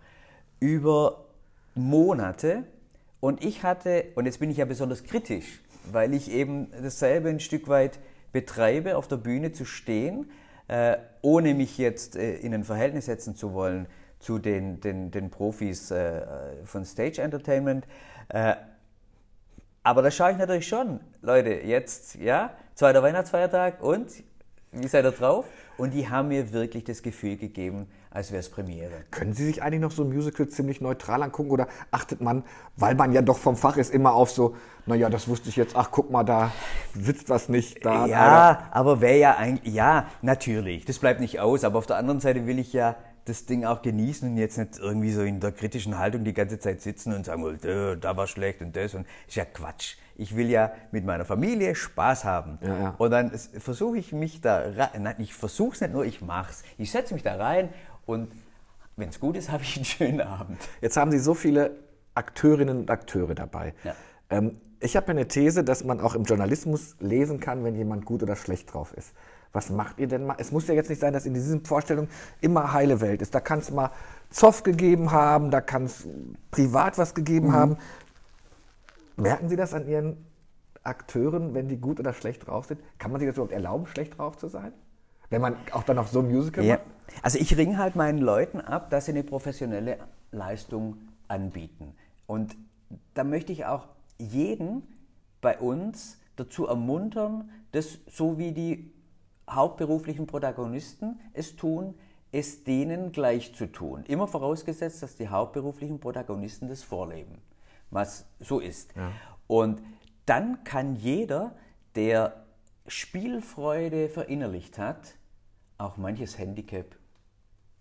[0.62, 1.26] Über
[1.76, 2.64] Monate.
[3.20, 7.40] Und ich hatte, und jetzt bin ich ja besonders kritisch, weil ich eben dasselbe ein
[7.40, 8.00] Stück weit
[8.32, 10.32] betreibe, auf der Bühne zu stehen,
[10.68, 13.88] äh, ohne mich jetzt äh, in ein Verhältnis setzen zu wollen
[14.20, 16.22] zu den, den, den Profis äh,
[16.66, 17.86] von Stage Entertainment.
[18.30, 18.56] Äh,
[19.84, 24.24] aber da schaue ich natürlich schon, Leute, jetzt, ja, zweiter Weihnachtsfeiertag und
[24.72, 25.46] wie seid ihr drauf?
[25.78, 28.92] Und die haben mir wirklich das Gefühl gegeben, als wäre es Premiere.
[29.10, 32.44] Können Sie sich eigentlich noch so ein Musical ziemlich neutral angucken oder achtet man,
[32.78, 34.56] weil man ja doch vom Fach ist, immer auf so,
[34.86, 36.52] naja, das wusste ich jetzt, ach guck mal, da
[36.94, 38.06] sitzt was nicht da.
[38.06, 38.68] Ja, da.
[38.72, 42.46] aber wäre ja eigentlich, ja, natürlich, das bleibt nicht aus, aber auf der anderen Seite
[42.46, 42.96] will ich ja
[43.26, 46.60] das Ding auch genießen und jetzt nicht irgendwie so in der kritischen Haltung die ganze
[46.60, 49.96] Zeit sitzen und sagen, oh, da war schlecht und das und ist ja Quatsch.
[50.16, 52.60] Ich will ja mit meiner Familie Spaß haben.
[52.62, 52.96] Ja, ja.
[52.98, 56.52] Und dann versuche ich mich da rein, nein, ich versuche es nicht nur, ich mache
[56.52, 56.64] es.
[56.78, 57.70] Ich setze mich da rein
[58.06, 58.32] und
[58.96, 60.60] wenn es gut ist, habe ich einen schönen Abend.
[60.82, 61.72] Jetzt haben Sie so viele
[62.16, 63.74] Akteurinnen und Akteure dabei.
[63.84, 63.96] Ja.
[64.30, 68.22] Ähm, ich habe eine These, dass man auch im Journalismus lesen kann, wenn jemand gut
[68.22, 69.14] oder schlecht drauf ist
[69.54, 70.36] was macht ihr denn mal?
[70.40, 72.10] Es muss ja jetzt nicht sein, dass in diesen Vorstellungen
[72.42, 73.34] immer heile Welt ist.
[73.34, 73.92] Da kann es mal
[74.30, 76.08] Zoff gegeben haben, da kann es
[76.52, 77.54] privat was gegeben mhm.
[77.54, 77.78] haben.
[79.16, 80.26] Merken Sie das an Ihren
[80.82, 82.82] Akteuren, wenn die gut oder schlecht drauf sind?
[82.98, 84.74] Kann man sich das überhaupt erlauben, schlecht drauf zu sein?
[85.34, 86.76] Wenn man auch dann noch so ein Musical ja.
[86.76, 86.86] macht?
[87.24, 89.98] Also ich ringe halt meinen Leuten ab, dass sie eine professionelle
[90.32, 91.96] Leistung anbieten.
[92.28, 92.56] Und
[93.16, 93.88] da möchte ich auch
[94.20, 94.84] jeden
[95.42, 98.94] bei uns dazu ermuntern, das so wie die
[99.50, 101.96] hauptberuflichen Protagonisten es tun,
[102.32, 104.04] es denen gleich zu tun.
[104.06, 107.40] Immer vorausgesetzt, dass die hauptberuflichen Protagonisten das vorleben,
[107.90, 108.96] was so ist.
[108.96, 109.12] Ja.
[109.48, 109.82] Und
[110.28, 111.56] dann kann jeder,
[111.96, 112.44] der
[112.86, 115.16] Spielfreude verinnerlicht hat,
[115.84, 116.96] auch manches Handicap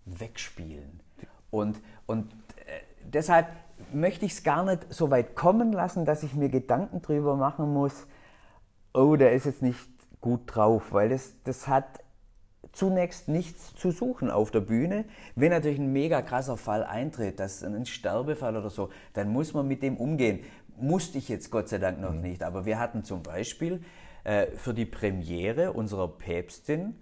[0.04, 1.00] wegspielen.
[1.50, 2.32] Und, und
[2.66, 3.48] äh, deshalb
[3.92, 7.72] möchte ich es gar nicht so weit kommen lassen, dass ich mir Gedanken darüber machen
[7.72, 8.06] muss,
[8.94, 9.78] oh, der ist jetzt nicht
[10.20, 12.00] gut drauf, weil das, das hat
[12.72, 15.04] zunächst nichts zu suchen auf der Bühne.
[15.34, 19.68] Wenn natürlich ein mega krasser Fall eintritt, das ein Sterbefall oder so, dann muss man
[19.68, 20.40] mit dem umgehen.
[20.78, 22.22] Musste ich jetzt Gott sei Dank noch mhm.
[22.22, 23.82] nicht, aber wir hatten zum Beispiel
[24.24, 26.94] äh, für die Premiere unserer Päpstin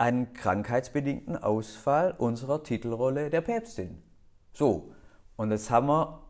[0.00, 4.02] einen krankheitsbedingten Ausfall unserer Titelrolle der Päpstin.
[4.54, 4.94] So,
[5.36, 6.22] und das haben wir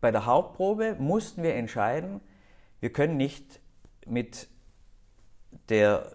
[0.00, 2.20] bei der Hauptprobe mussten wir entscheiden,
[2.80, 3.60] wir können nicht
[4.04, 4.48] mit
[5.68, 6.10] der,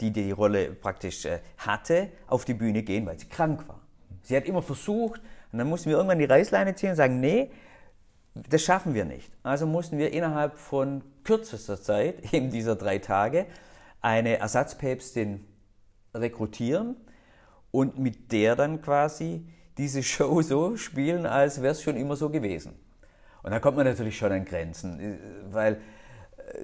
[0.00, 3.80] die die Rolle praktisch äh, hatte, auf die Bühne gehen, weil sie krank war.
[4.22, 5.20] Sie hat immer versucht
[5.50, 7.50] und dann mussten wir irgendwann die Reißleine ziehen und sagen, nee,
[8.34, 9.32] das schaffen wir nicht.
[9.42, 13.46] Also mussten wir innerhalb von kürzester Zeit, eben dieser drei Tage,
[14.00, 15.44] eine Ersatzpäpstin
[16.20, 16.96] rekrutieren
[17.70, 19.46] und mit der dann quasi
[19.76, 22.74] diese Show so spielen, als wäre es schon immer so gewesen.
[23.42, 25.18] Und da kommt man natürlich schon an Grenzen, äh,
[25.50, 25.80] weil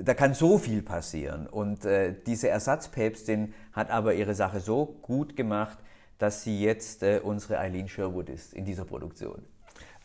[0.03, 1.47] da kann so viel passieren.
[1.47, 5.79] Und äh, diese Ersatzpäpstin hat aber ihre Sache so gut gemacht,
[6.19, 9.43] dass sie jetzt äh, unsere Eileen Sherwood ist in dieser Produktion.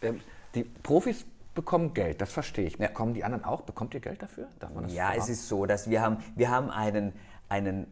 [0.01, 0.21] Ähm,
[0.55, 2.77] die Profis bekommen Geld, das verstehe ich.
[2.77, 3.15] Bekommen ja.
[3.15, 3.61] die anderen auch?
[3.61, 4.47] Bekommt ihr Geld dafür?
[4.87, 7.13] ja, es ist so, dass wir haben, wir haben einen,
[7.47, 7.87] einen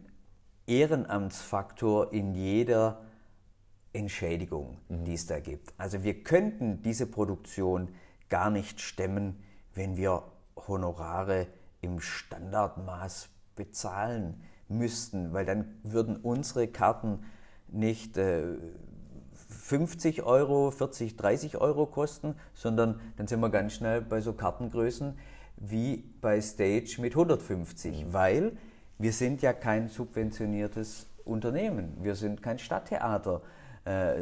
[0.68, 3.02] Ehrenamtsfaktor in jeder
[3.94, 5.06] Entschädigung, mhm.
[5.06, 5.74] die es da gibt.
[5.78, 7.90] Also wir könnten diese Produktion
[8.30, 9.42] gar nicht stemmen,
[9.74, 10.24] wenn wir
[10.68, 11.48] Honorare
[11.82, 17.20] im Standardmaß bezahlen müssten, weil dann würden unsere Karten
[17.70, 18.44] nicht äh,
[19.50, 25.18] 50 Euro, 40, 30 Euro kosten, sondern dann sind wir ganz schnell bei so Kartengrößen
[25.58, 28.14] wie bei Stage mit 150, mhm.
[28.14, 28.58] weil
[28.98, 33.42] wir sind ja kein subventioniertes Unternehmen, wir sind kein Stadttheater,
[33.86, 34.16] äh,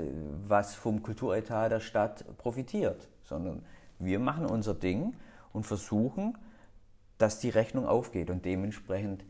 [0.47, 3.63] was vom Kulturetat der Stadt profitiert, sondern
[3.99, 5.13] wir machen unser Ding
[5.53, 6.37] und versuchen,
[7.17, 9.23] dass die Rechnung aufgeht und dementsprechend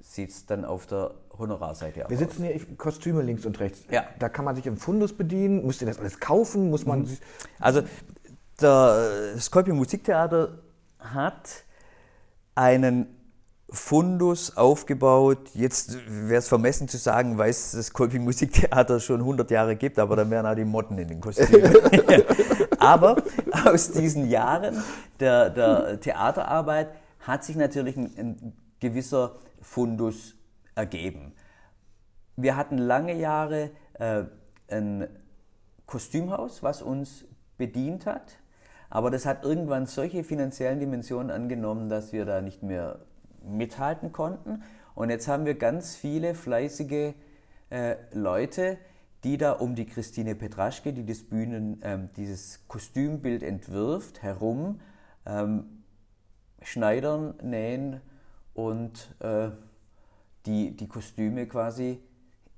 [0.00, 2.10] sieht es dann auf der Honorarseite aus.
[2.10, 3.84] Wir sitzen hier Kostüme links und rechts.
[3.90, 4.04] Ja.
[4.18, 5.64] Da kann man sich im Fundus bedienen.
[5.64, 6.68] Muss ihr das alles kaufen?
[6.68, 7.02] Muss man.
[7.02, 7.18] Mhm.
[7.58, 7.82] Also,
[8.60, 10.58] der Scorpion Musiktheater
[10.98, 11.64] hat
[12.54, 13.13] einen
[13.74, 15.50] Fundus aufgebaut.
[15.52, 19.98] Jetzt wäre es vermessen zu sagen, weil es das Kolping Musiktheater schon 100 Jahre gibt,
[19.98, 21.74] aber dann wären auch die Motten in den Kostümen.
[22.78, 23.16] aber
[23.64, 24.82] aus diesen Jahren
[25.18, 30.36] der, der Theaterarbeit hat sich natürlich ein, ein gewisser Fundus
[30.74, 31.32] ergeben.
[32.36, 34.24] Wir hatten lange Jahre äh,
[34.68, 35.08] ein
[35.86, 37.24] Kostümhaus, was uns
[37.58, 38.36] bedient hat,
[38.88, 43.00] aber das hat irgendwann solche finanziellen Dimensionen angenommen, dass wir da nicht mehr
[43.46, 44.62] mithalten konnten.
[44.94, 47.14] Und jetzt haben wir ganz viele fleißige
[47.70, 48.78] äh, Leute,
[49.24, 54.80] die da um die Christine Petraschke, die das Bühnen, ähm, dieses Kostümbild entwirft, herum
[55.26, 55.82] ähm,
[56.62, 58.00] schneidern, nähen
[58.52, 59.50] und äh,
[60.46, 62.00] die, die Kostüme quasi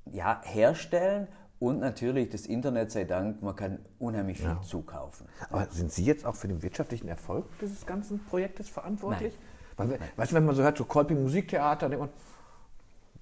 [0.05, 1.29] ja, herstellen.
[1.59, 4.61] Und natürlich das Internet sei Dank, man kann unheimlich viel ja.
[4.61, 5.27] zukaufen.
[5.49, 9.33] Aber sind Sie jetzt auch für den wirtschaftlichen Erfolg dieses ganzen Projektes verantwortlich?
[9.33, 9.56] Nein.
[9.77, 12.11] Weil, weißt du, wenn man so hört, so Kolpi Musiktheater, denkt man,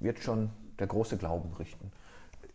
[0.00, 1.90] wird schon der große Glauben richten.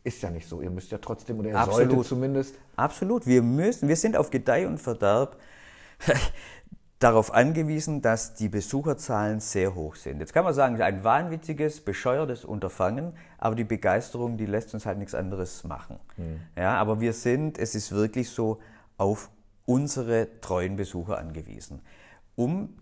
[0.03, 0.61] Ist ja nicht so.
[0.61, 1.91] Ihr müsst ja trotzdem, oder ihr Absolut.
[1.91, 2.55] solltet zumindest.
[2.75, 3.27] Absolut.
[3.27, 5.37] Wir müssen, wir sind auf Gedeih und Verderb
[6.99, 10.19] darauf angewiesen, dass die Besucherzahlen sehr hoch sind.
[10.19, 14.97] Jetzt kann man sagen, ein wahnwitziges, bescheuertes Unterfangen, aber die Begeisterung, die lässt uns halt
[14.97, 15.97] nichts anderes machen.
[16.15, 16.39] Hm.
[16.57, 18.59] Ja, aber wir sind, es ist wirklich so,
[18.97, 19.29] auf
[19.65, 21.81] unsere treuen Besucher angewiesen,
[22.35, 22.73] um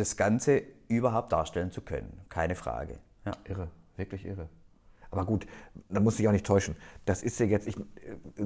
[0.00, 2.20] das Ganze überhaupt darstellen zu können.
[2.28, 2.98] Keine Frage.
[3.24, 3.32] Ja.
[3.44, 4.48] Irre, wirklich irre.
[5.10, 5.46] Aber gut,
[5.88, 6.76] da muss ich auch nicht täuschen.
[7.04, 7.76] Das ist ja jetzt, ich,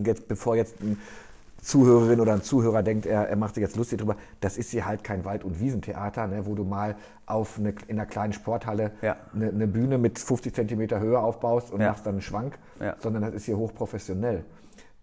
[0.04, 0.98] jetzt bevor jetzt ein
[1.58, 4.86] Zuhörerin oder ein Zuhörer denkt, er, er macht sich jetzt lustig drüber, das ist hier
[4.86, 6.96] halt kein Wald- und Wiesentheater, ne, wo du mal
[7.26, 9.16] auf eine, in einer kleinen Sporthalle ja.
[9.34, 11.88] eine, eine, Bühne mit 50 Zentimeter Höhe aufbaust und ja.
[11.88, 12.58] machst dann einen Schwank,
[12.98, 14.44] sondern das ist hier hochprofessionell.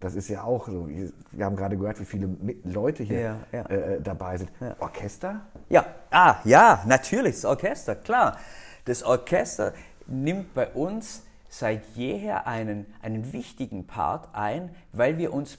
[0.02, 0.88] Das ist ja auch so.
[0.88, 4.50] Wir haben gerade gehört, wie viele Leute hier äh, dabei sind.
[4.80, 5.46] Orchester?
[5.68, 8.36] Ja, ah, ja, natürlich, das Orchester, klar.
[8.84, 9.72] Das Orchester
[10.08, 15.58] nimmt bei uns seit jeher einen, einen wichtigen Part ein, weil wir uns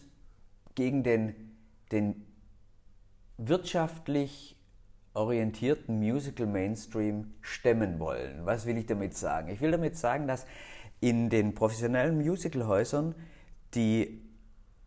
[0.76, 1.56] gegen den,
[1.94, 2.26] den
[3.38, 4.58] wirtschaftlich
[5.14, 8.46] orientierten Musical Mainstream stemmen wollen.
[8.46, 9.48] Was will ich damit sagen?
[9.48, 10.46] Ich will damit sagen, dass
[11.00, 13.16] in den professionellen Musicalhäusern
[13.74, 14.22] die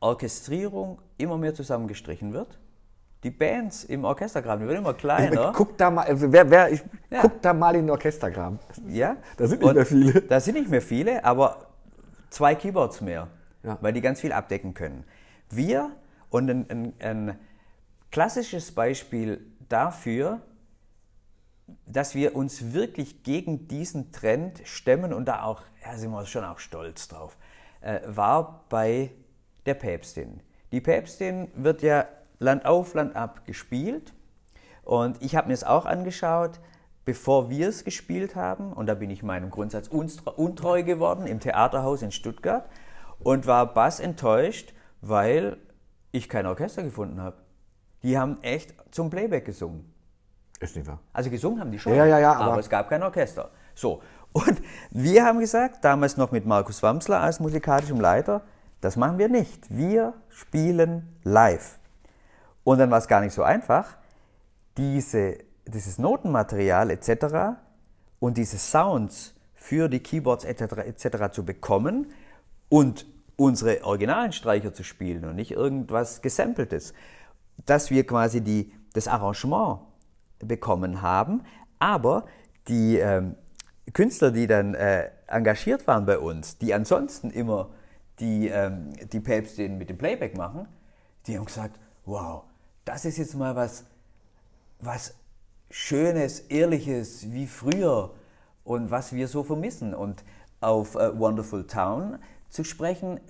[0.00, 2.58] Orchestrierung immer mehr zusammengestrichen wird
[3.26, 5.52] die Bands im Orchestergraben, die werden immer kleiner.
[5.54, 7.22] Guck da mal, wer, wer, ich, ja.
[7.22, 8.58] guck da mal in den Orchestergraben.
[8.88, 9.16] Ja.
[9.36, 10.22] Da sind nicht Und mehr viele.
[10.22, 11.66] Da sind nicht mehr viele, aber
[12.30, 13.26] zwei Keyboards mehr,
[13.64, 13.78] ja.
[13.80, 15.04] weil die ganz viel abdecken können.
[15.50, 15.90] Wir
[16.30, 17.38] und ein, ein, ein
[18.12, 20.40] klassisches Beispiel dafür,
[21.84, 26.44] dass wir uns wirklich gegen diesen Trend stemmen und da auch, ja, sind wir schon
[26.44, 27.36] auch stolz drauf,
[27.80, 29.10] äh, war bei
[29.66, 30.40] der Päpstin.
[30.72, 32.06] Die Päpstin wird ja
[32.38, 34.12] Land auf, Land ab gespielt.
[34.82, 36.60] Und ich habe mir es auch angeschaut,
[37.04, 38.72] bevor wir es gespielt haben.
[38.72, 42.68] Und da bin ich meinem Grundsatz untreu geworden im Theaterhaus in Stuttgart
[43.18, 45.56] und war bass enttäuscht, weil
[46.12, 47.36] ich kein Orchester gefunden habe.
[48.02, 49.92] Die haben echt zum Playback gesungen.
[50.60, 51.00] Ist nicht wahr.
[51.12, 53.50] Also gesungen haben die schon, ja, ja, ja, aber, aber es gab kein Orchester.
[53.74, 54.02] So,
[54.32, 58.42] und wir haben gesagt, damals noch mit Markus Wamsler als musikalischem Leiter,
[58.86, 59.66] das machen wir nicht.
[59.68, 61.78] Wir spielen live.
[62.62, 63.96] Und dann war es gar nicht so einfach,
[64.76, 67.58] diese, dieses Notenmaterial etc.
[68.20, 70.78] und diese Sounds für die Keyboards etc.
[70.86, 71.32] etc.
[71.32, 72.12] zu bekommen
[72.68, 76.94] und unsere originalen Streicher zu spielen und nicht irgendwas gesampeltes.
[77.64, 79.80] Dass wir quasi die, das Arrangement
[80.38, 81.42] bekommen haben,
[81.80, 82.26] aber
[82.68, 83.34] die ähm,
[83.92, 87.70] Künstler, die dann äh, engagiert waren bei uns, die ansonsten immer
[88.18, 90.66] die, ähm, die Päpstin mit dem Playback machen,
[91.26, 92.44] die haben gesagt, wow,
[92.84, 93.84] das ist jetzt mal was,
[94.80, 95.14] was
[95.70, 98.14] Schönes, Ehrliches wie früher
[98.64, 99.94] und was wir so vermissen.
[99.94, 100.24] Und
[100.60, 103.20] auf äh, Wonderful Town zu sprechen,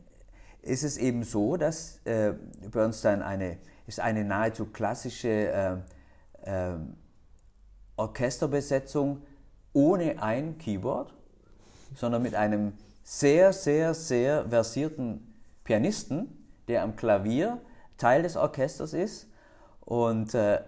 [0.62, 2.34] ist es eben so, dass äh,
[2.70, 5.76] Bernstein eine, ist eine nahezu klassische äh,
[6.42, 6.76] äh,
[7.96, 9.22] Orchesterbesetzung
[9.72, 11.14] ohne ein Keyboard,
[11.94, 12.72] sondern mit einem
[13.08, 15.32] sehr, sehr, sehr versierten
[15.62, 16.26] Pianisten,
[16.66, 17.60] der am Klavier
[17.98, 19.28] Teil des Orchesters ist.
[19.80, 20.60] Und äh,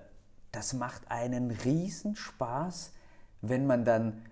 [0.53, 2.93] das macht einen Riesenspaß,
[3.43, 4.23] wenn man dann,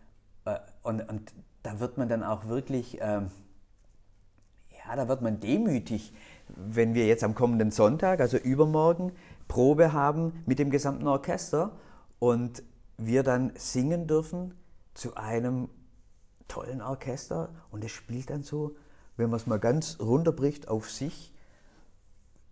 [0.44, 1.34] äh, und, und
[1.64, 6.14] da wird man dann auch wirklich, äh, ja, da wird man demütig,
[6.46, 9.12] wenn wir jetzt am kommenden Sonntag, also übermorgen,
[9.48, 11.72] Probe haben mit dem gesamten Orchester
[12.20, 12.62] und
[12.98, 14.54] wir dann singen dürfen
[14.94, 15.68] zu einem
[16.48, 18.76] tollen Orchester und es spielt dann so,
[19.16, 21.32] wenn man es mal ganz runterbricht auf sich,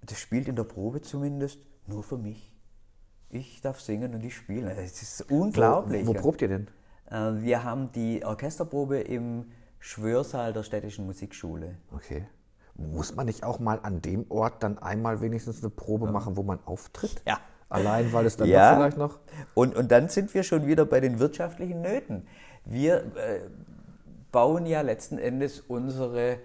[0.03, 2.53] das spielt in der Probe zumindest nur für mich.
[3.30, 4.72] Ich darf singen und ich spiele.
[4.74, 6.07] Es ist unglaublich.
[6.07, 6.68] Wo, wo probt ihr denn?
[7.11, 11.76] Äh, wir haben die Orchesterprobe im Schwörsaal der Städtischen Musikschule.
[11.92, 12.26] Okay.
[12.76, 16.12] Muss man nicht auch mal an dem Ort dann einmal wenigstens eine Probe ja.
[16.12, 17.22] machen, wo man auftritt?
[17.26, 17.38] Ja,
[17.68, 18.76] Allein, weil es dann Ja.
[18.76, 19.18] vielleicht noch.
[19.55, 22.26] Und, und dann sind wir schon wieder bei den wirtschaftlichen Nöten.
[22.64, 23.40] Wir äh,
[24.35, 26.39] bauen ja letzten Endes unsere,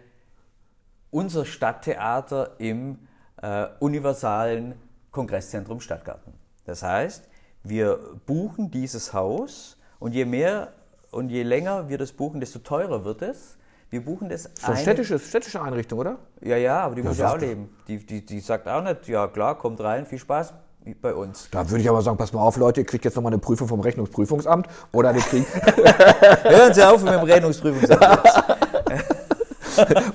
[1.10, 3.00] unser Stadttheater im
[3.42, 4.76] äh, universalen
[5.10, 6.34] Kongresszentrum Stadtgarten.
[6.66, 7.28] Das heißt,
[7.64, 10.72] wir buchen dieses Haus und je mehr
[11.10, 13.58] und je länger wir das buchen, desto teurer wird es.
[13.90, 16.20] Wir buchen das So eine städtische, städtische Einrichtung, oder?
[16.42, 17.76] Ja, ja, aber die muss ja auch leben.
[17.88, 20.54] Die, die, die sagt auch nicht, ja klar, kommt rein, viel Spaß
[21.02, 21.50] bei uns.
[21.52, 23.68] Da würde ich aber sagen, pass mal auf, Leute, ihr kriegt jetzt nochmal eine Prüfung
[23.68, 25.46] vom Rechnungsprüfungsamt oder wir kriegen,
[26.44, 28.02] Hören Sie auf mit dem Rechnungsprüfungsamt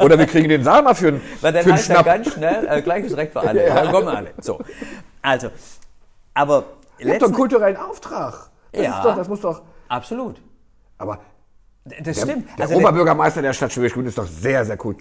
[0.00, 2.06] oder wir kriegen den Sama für einen, Weil dann für heißt ja Schnapp.
[2.06, 3.66] ganz schnell, äh, gleiches Recht für alle.
[3.74, 4.30] Dann kommen alle.
[4.40, 4.58] So.
[5.22, 5.48] Also,
[6.34, 6.64] aber
[6.98, 8.50] Ihr habt doch einen kulturellen Auftrag.
[8.72, 9.02] Das, Ja.
[9.02, 9.62] doch, das muss doch.
[9.88, 10.40] absolut.
[10.98, 11.20] Aber
[11.84, 12.48] Das der, stimmt.
[12.58, 14.98] der Also Oberbürgermeister der Stadt Schwäbisch ist doch sehr, sehr kult.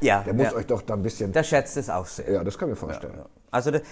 [0.00, 0.54] Ja, der muss ja.
[0.54, 1.32] euch doch da ein bisschen.
[1.32, 2.30] der schätzt es auch sehr.
[2.30, 3.22] ja, das kann ich mir vorstellen.
[3.50, 3.82] Also der,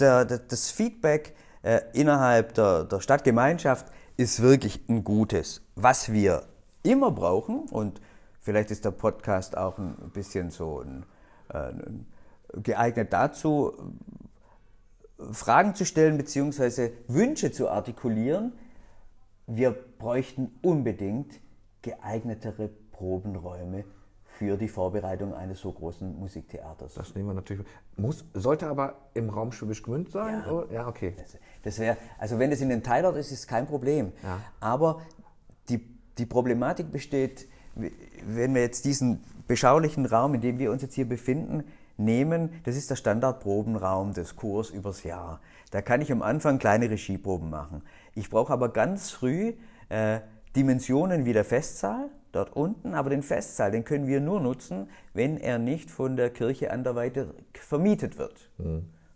[0.00, 3.86] der, der, das Feedback äh, innerhalb der, der Stadtgemeinschaft
[4.16, 5.62] ist wirklich ein gutes.
[5.74, 6.44] Was wir
[6.82, 8.00] immer brauchen, und
[8.40, 11.04] vielleicht ist der Podcast auch ein bisschen so ein,
[11.48, 12.06] äh, ein,
[12.62, 13.72] geeignet dazu,
[15.32, 16.90] Fragen zu stellen bzw.
[17.08, 18.52] Wünsche zu artikulieren,
[19.46, 21.40] wir bräuchten unbedingt
[21.82, 23.84] geeignetere Probenräume
[24.38, 26.94] für die Vorbereitung eines so großen Musiktheaters.
[26.94, 27.64] Das nehmen wir natürlich.
[27.96, 30.42] Muss, sollte aber im Raum Schwäbisch Gmünd sein?
[30.44, 30.50] Ja.
[30.50, 30.72] oder?
[30.72, 31.14] ja okay.
[31.16, 34.12] Das, das wäre, also wenn es in den Teilort ist, ist es kein Problem.
[34.22, 34.40] Ja.
[34.60, 35.02] Aber
[35.68, 35.86] die,
[36.18, 41.08] die Problematik besteht, wenn wir jetzt diesen beschaulichen Raum, in dem wir uns jetzt hier
[41.08, 41.64] befinden,
[41.96, 45.40] nehmen, das ist der Standardprobenraum des Kurs übers Jahr.
[45.70, 47.82] Da kann ich am Anfang kleine Regieproben machen.
[48.14, 49.54] Ich brauche aber ganz früh
[49.88, 50.20] äh,
[50.56, 55.36] Dimensionen wie der Festsaal dort unten, aber den Festsaal, den können wir nur nutzen, wenn
[55.36, 58.50] er nicht von der Kirche anderweitig vermietet wird.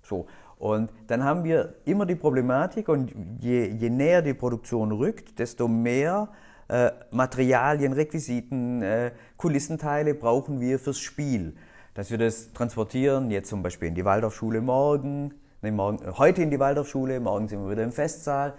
[0.03, 0.27] So.
[0.59, 5.69] Und dann haben wir immer die Problematik und je, je näher die Produktion rückt, desto
[5.69, 6.29] mehr
[6.69, 11.55] äh, Materialien, Requisiten, äh, Kulissenteile brauchen wir fürs Spiel.
[11.95, 16.43] Dass wir das transportieren, jetzt zum Beispiel in die Waldorfschule morgen, nee, morgen äh, heute
[16.43, 18.55] in die Waldorfschule, morgen sind wir wieder im Festsaal.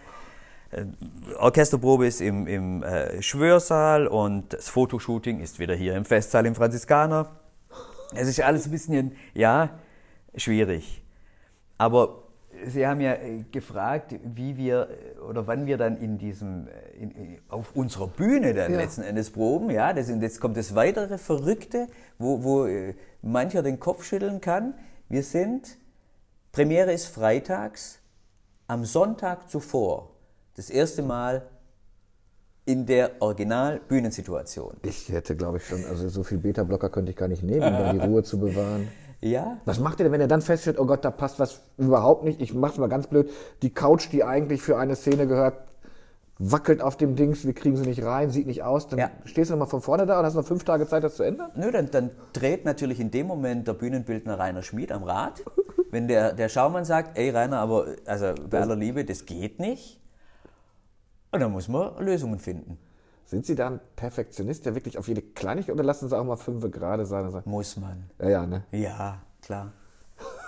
[0.71, 0.85] Äh,
[1.37, 6.55] Orchesterprobe ist im, im äh, Schwörsaal und das Fotoshooting ist wieder hier im Festsaal im
[6.55, 7.31] Franziskaner.
[8.15, 9.69] Es ist alles ein bisschen, ja,
[10.35, 11.03] schwierig.
[11.77, 12.23] Aber
[12.65, 16.67] Sie haben ja äh, gefragt, wie wir äh, oder wann wir dann in diesem,
[16.99, 18.79] in, in, auf unserer Bühne dann Ja.
[18.79, 19.69] letzten Endes proben.
[19.69, 22.67] Ja, das, jetzt kommt das weitere Verrückte, wo, wo
[23.21, 24.73] mancher den Kopf schütteln kann.
[25.07, 25.77] Wir sind,
[26.51, 27.99] Premiere ist freitags,
[28.67, 30.11] am Sonntag zuvor,
[30.59, 31.43] das erste Mal
[32.65, 34.75] in der Original-Bühnensituation.
[34.83, 37.77] Ich hätte, glaube ich, schon, also so viel Beta-Blocker könnte ich gar nicht nehmen, um
[37.79, 38.87] dann die Ruhe zu bewahren.
[39.21, 42.23] Ja, Was macht ihr denn, wenn ihr dann feststellt, oh Gott, da passt was überhaupt
[42.23, 42.39] nicht?
[42.41, 43.29] Ich mach's mal ganz blöd.
[43.61, 45.55] Die Couch, die eigentlich für eine Szene gehört,
[46.37, 48.87] wackelt auf dem Dings, wir kriegen sie nicht rein, sieht nicht aus.
[48.87, 49.11] Dann Ja.
[49.25, 51.51] stehst du nochmal von vorne da und hast noch fünf Tage Zeit, das zu ändern?
[51.55, 55.43] Nö, dann, dann dreht natürlich in dem Moment der Bühnenbildner Rainer Schmid am Rad.
[55.91, 59.98] Wenn der, der Schaumann sagt, ey Rainer, aber also bei aller Liebe, das geht nicht.
[61.31, 62.77] Und dann muss man Lösungen finden.
[63.25, 66.35] Sind Sie da ein Perfektionist, der wirklich auf jede Kleinigkeit, oder lassen Sie auch mal
[66.35, 68.09] fünf gerade sein sagen, Muss man.
[68.19, 68.63] ja, ja, ne?
[68.71, 69.71] Ja, klar.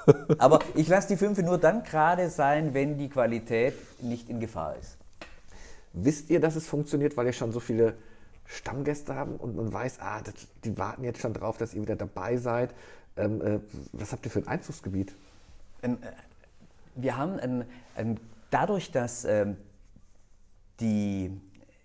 [0.39, 4.75] Aber ich lasse die Fünfe nur dann gerade sein, wenn die Qualität nicht in Gefahr
[4.77, 4.97] ist.
[5.93, 7.95] Wisst ihr, dass es funktioniert, weil ihr schon so viele
[8.45, 11.95] Stammgäste haben und man weiß, ah, das, die warten jetzt schon drauf, dass ihr wieder
[11.95, 12.73] dabei seid.
[13.15, 13.59] Ähm, äh,
[13.91, 15.13] was habt ihr für ein Einzugsgebiet?
[15.81, 16.07] Ein, äh,
[16.95, 17.65] wir haben ein,
[17.95, 18.19] ein,
[18.49, 19.57] dadurch, dass ähm,
[20.81, 21.31] die,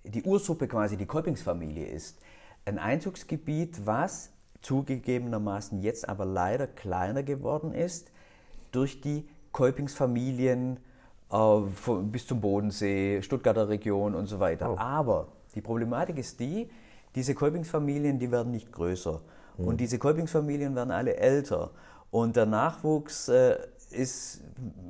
[0.04, 2.18] die Ursuppe quasi die Kolpingsfamilie ist,
[2.64, 4.30] ein Einzugsgebiet, was
[4.62, 8.10] zugegebenermaßen jetzt aber leider kleiner geworden ist
[8.72, 10.78] durch die Kolpingsfamilien
[11.30, 11.60] äh,
[12.02, 14.78] bis zum Bodensee, Stuttgarter Region und so weiter.
[14.78, 16.68] Aber die Problematik ist die,
[17.14, 19.20] diese Kolpingsfamilien, die werden nicht größer.
[19.58, 21.70] Und diese Kolpingsfamilien werden alle älter.
[22.10, 23.56] Und der Nachwuchs äh,
[23.90, 24.42] ist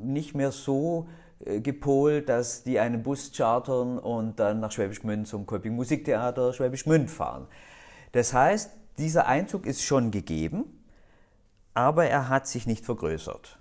[0.03, 1.07] nicht mehr so
[1.45, 6.84] gepolt, dass die einen Bus chartern und dann nach Schwäbisch Gmünd zum Kolping Musiktheater Schwäbisch
[6.84, 7.47] Gmünd fahren.
[8.12, 10.64] Das heißt, dieser Einzug ist schon gegeben,
[11.74, 13.59] aber er hat sich nicht vergrößert.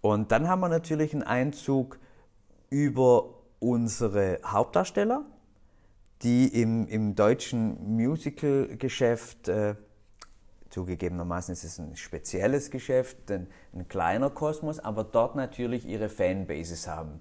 [0.00, 1.98] Und dann haben wir natürlich einen Einzug
[2.70, 5.24] über unsere Hauptdarsteller,
[6.22, 9.74] die im, im deutschen Musical-Geschäft, äh,
[10.74, 16.88] zugegebenermaßen ist es ein spezielles Geschäft, ein, ein kleiner Kosmos, aber dort natürlich ihre Fanbases
[16.88, 17.20] haben,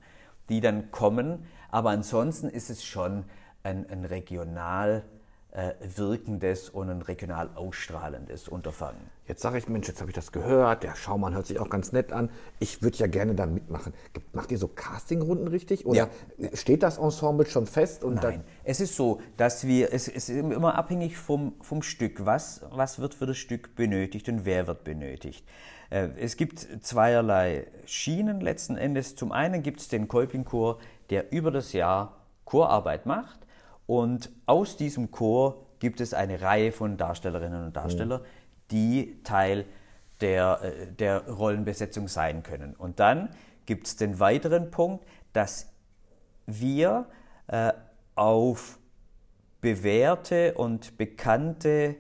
[0.49, 1.45] die dann kommen.
[1.69, 3.25] Aber ansonsten ist es schon
[3.61, 5.03] ein, ein regional
[5.51, 9.12] äh, wirkendes und ein regional ausstrahlendes Unterfangen.
[9.25, 11.93] Jetzt sage ich, Mensch, jetzt habe ich das gehört, der Schaumann hört sich auch ganz
[11.93, 12.29] nett an.
[12.59, 13.93] Ich würde ja gerne da mitmachen.
[14.33, 15.85] Macht ihr so Castingrunden richtig?
[15.85, 16.09] Oder
[16.53, 18.03] steht das Ensemble schon fest?
[18.03, 22.25] Nein, es ist so, dass wir, es, es ist immer abhängig vom, vom Stück.
[22.25, 25.45] Was, was wird für das Stück benötigt und wer wird benötigt?
[25.89, 29.15] Äh, Es gibt zweierlei Schienen letzten Endes.
[29.15, 33.39] Zum einen gibt es den Kolpingchor, der über das Jahr Chorarbeit macht.
[33.85, 38.21] Und aus diesem Chor gibt es eine Reihe von Darstellerinnen und Darstellern,
[38.73, 39.65] die Teil
[40.19, 42.75] der, äh, der Rollenbesetzung sein können.
[42.75, 43.29] Und dann
[43.65, 45.71] gibt es den weiteren Punkt, dass
[46.45, 47.05] wir
[47.47, 47.71] äh,
[48.15, 48.77] auf
[49.61, 51.95] bewährte und bekannte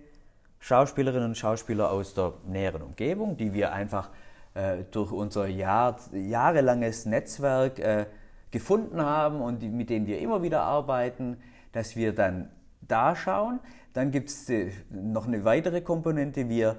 [0.59, 4.09] Schauspielerinnen und Schauspieler aus der näheren Umgebung, die wir einfach
[4.53, 8.05] äh, durch unser Jahr, jahrelanges Netzwerk äh,
[8.51, 11.37] gefunden haben und die, mit denen wir immer wieder arbeiten,
[11.71, 12.49] dass wir dann
[12.87, 13.59] da schauen.
[13.93, 14.47] Dann gibt es
[14.89, 16.49] noch eine weitere Komponente.
[16.49, 16.77] Wir,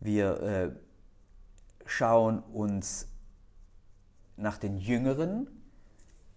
[0.00, 0.70] wir äh,
[1.86, 3.08] schauen uns
[4.36, 5.48] nach den Jüngeren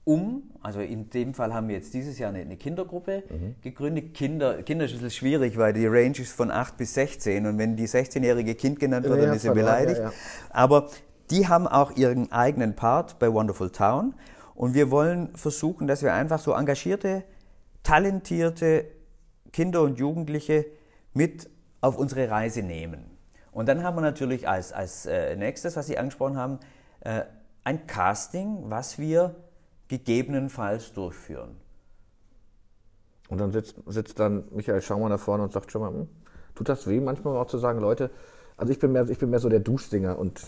[0.03, 0.43] um.
[0.61, 3.23] Also in dem Fall haben wir jetzt dieses Jahr eine, eine Kindergruppe
[3.61, 4.13] gegründet.
[4.13, 7.57] Kinder, Kinder ist ein bisschen schwierig, weil die Range ist von 8 bis 16 und
[7.57, 9.99] wenn die 16-jährige Kind genannt wird, Ja, dann ist sie beleidigt.
[9.99, 10.13] ja, ja.
[10.49, 10.89] Aber
[11.31, 14.13] die haben auch ihren eigenen Part bei Wonderful Town
[14.53, 17.23] und wir wollen versuchen, dass wir einfach so engagierte,
[17.83, 18.85] talentierte
[19.55, 20.65] Kinder und Jugendliche
[21.13, 21.49] mit
[21.79, 23.05] auf unsere Reise nehmen.
[23.53, 26.59] Und dann haben wir natürlich als, als äh, nächstes, was Sie angesprochen haben,
[26.99, 27.21] äh,
[27.63, 29.33] ein Casting, was wir
[29.87, 31.55] gegebenenfalls durchführen.
[33.29, 36.09] Und dann sitzt, sitzt dann Michael Schaumann da vorne und sagt schon mal, hm,
[36.53, 38.11] tut das weh, manchmal auch zu sagen, Leute,
[38.57, 40.41] also ich bin mehr, ich bin mehr so der Duschsinger und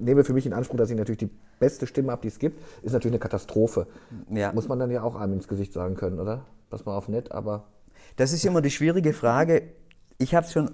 [0.00, 1.30] nehme für mich in Anspruch, dass ich natürlich die
[1.60, 3.86] beste Stimme habe, die es gibt, ist natürlich eine Katastrophe.
[4.30, 4.54] Ja.
[4.54, 6.46] Muss man dann ja auch einem ins Gesicht sagen können, oder?
[6.70, 7.64] Pass mal auf nett, aber
[8.16, 9.72] Das ist immer die schwierige Frage.
[10.18, 10.70] Ich habe schon,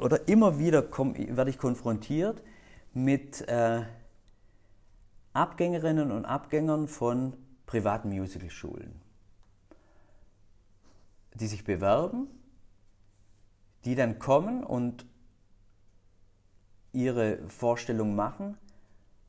[0.00, 2.42] oder immer wieder komm, werde ich konfrontiert
[2.94, 3.82] mit äh,
[5.34, 7.34] Abgängerinnen und Abgängern von
[7.66, 9.00] privaten Musicalschulen,
[11.34, 12.28] die sich bewerben,
[13.84, 15.04] die dann kommen und
[16.92, 18.56] ihre Vorstellung machen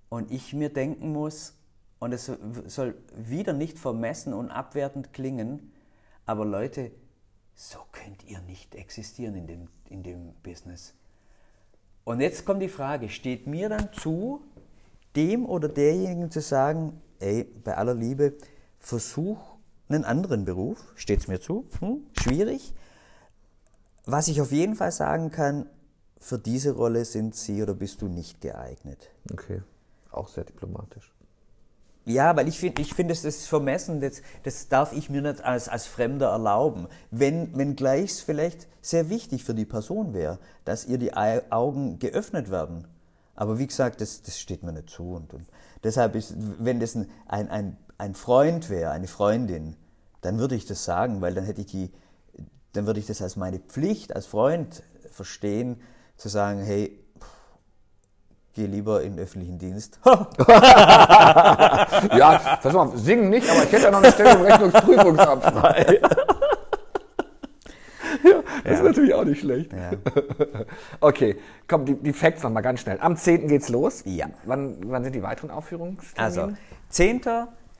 [0.08, 1.56] und ich mir denken muss,
[2.00, 2.32] und es
[2.68, 5.74] soll wieder nicht vermessen und abwertend klingen,
[6.26, 6.92] aber Leute,
[7.60, 10.94] so könnt ihr nicht existieren in dem, in dem Business.
[12.06, 14.42] Und jetzt kommt die Frage, steht mir dann zu,
[15.18, 18.36] dem oder derjenigen zu sagen, ey, bei aller Liebe,
[18.80, 19.58] versuch
[19.90, 22.06] einen anderen Beruf, steht es mir zu, hm?
[22.14, 22.74] schwierig.
[24.06, 25.70] Was ich auf jeden Fall sagen kann,
[26.18, 29.10] für diese Rolle sind Sie oder bist du nicht geeignet.
[29.34, 29.64] okay,
[30.12, 31.12] auch sehr diplomatisch.
[32.06, 35.44] Ja, weil ich finde, ich finde, das ist vermessen, das, das darf ich mir nicht
[35.44, 36.88] als, als Fremder erlauben.
[37.12, 42.00] Wenn, wenn gleich es vielleicht sehr wichtig für die Person wäre, dass ihr die Augen
[42.00, 42.88] geöffnet werden.
[43.36, 45.14] Aber wie gesagt, das, das steht mir nicht zu.
[45.14, 45.46] Und, und
[45.84, 49.76] deshalb ist, wenn das ein, ein, ein Freund wäre, eine Freundin,
[50.22, 51.92] dann würde ich das sagen, weil dann hätte ich die,
[52.74, 55.82] dann würde ich das als meine Pflicht als Freund verstehen,
[56.18, 56.99] zu sagen, hey,
[58.54, 60.00] geh lieber in den öffentlichen Dienst.
[62.16, 66.00] Ja, pass mal singen nicht, aber ich hätte ja noch eine Stelle im Rechnungsprüfungsamt frei.
[68.24, 69.72] ja, das ist natürlich auch nicht schlecht.
[69.74, 69.92] Ja.
[71.00, 71.38] Okay,
[71.68, 72.98] komm, die, die Facts nochmal ganz schnell.
[73.02, 73.48] Am 10.
[73.48, 74.04] geht's los.
[74.06, 74.28] Ja.
[74.46, 76.44] Wann, wann sind die weiteren Aufführungstermine?
[76.44, 76.58] Also
[76.90, 77.22] 10.,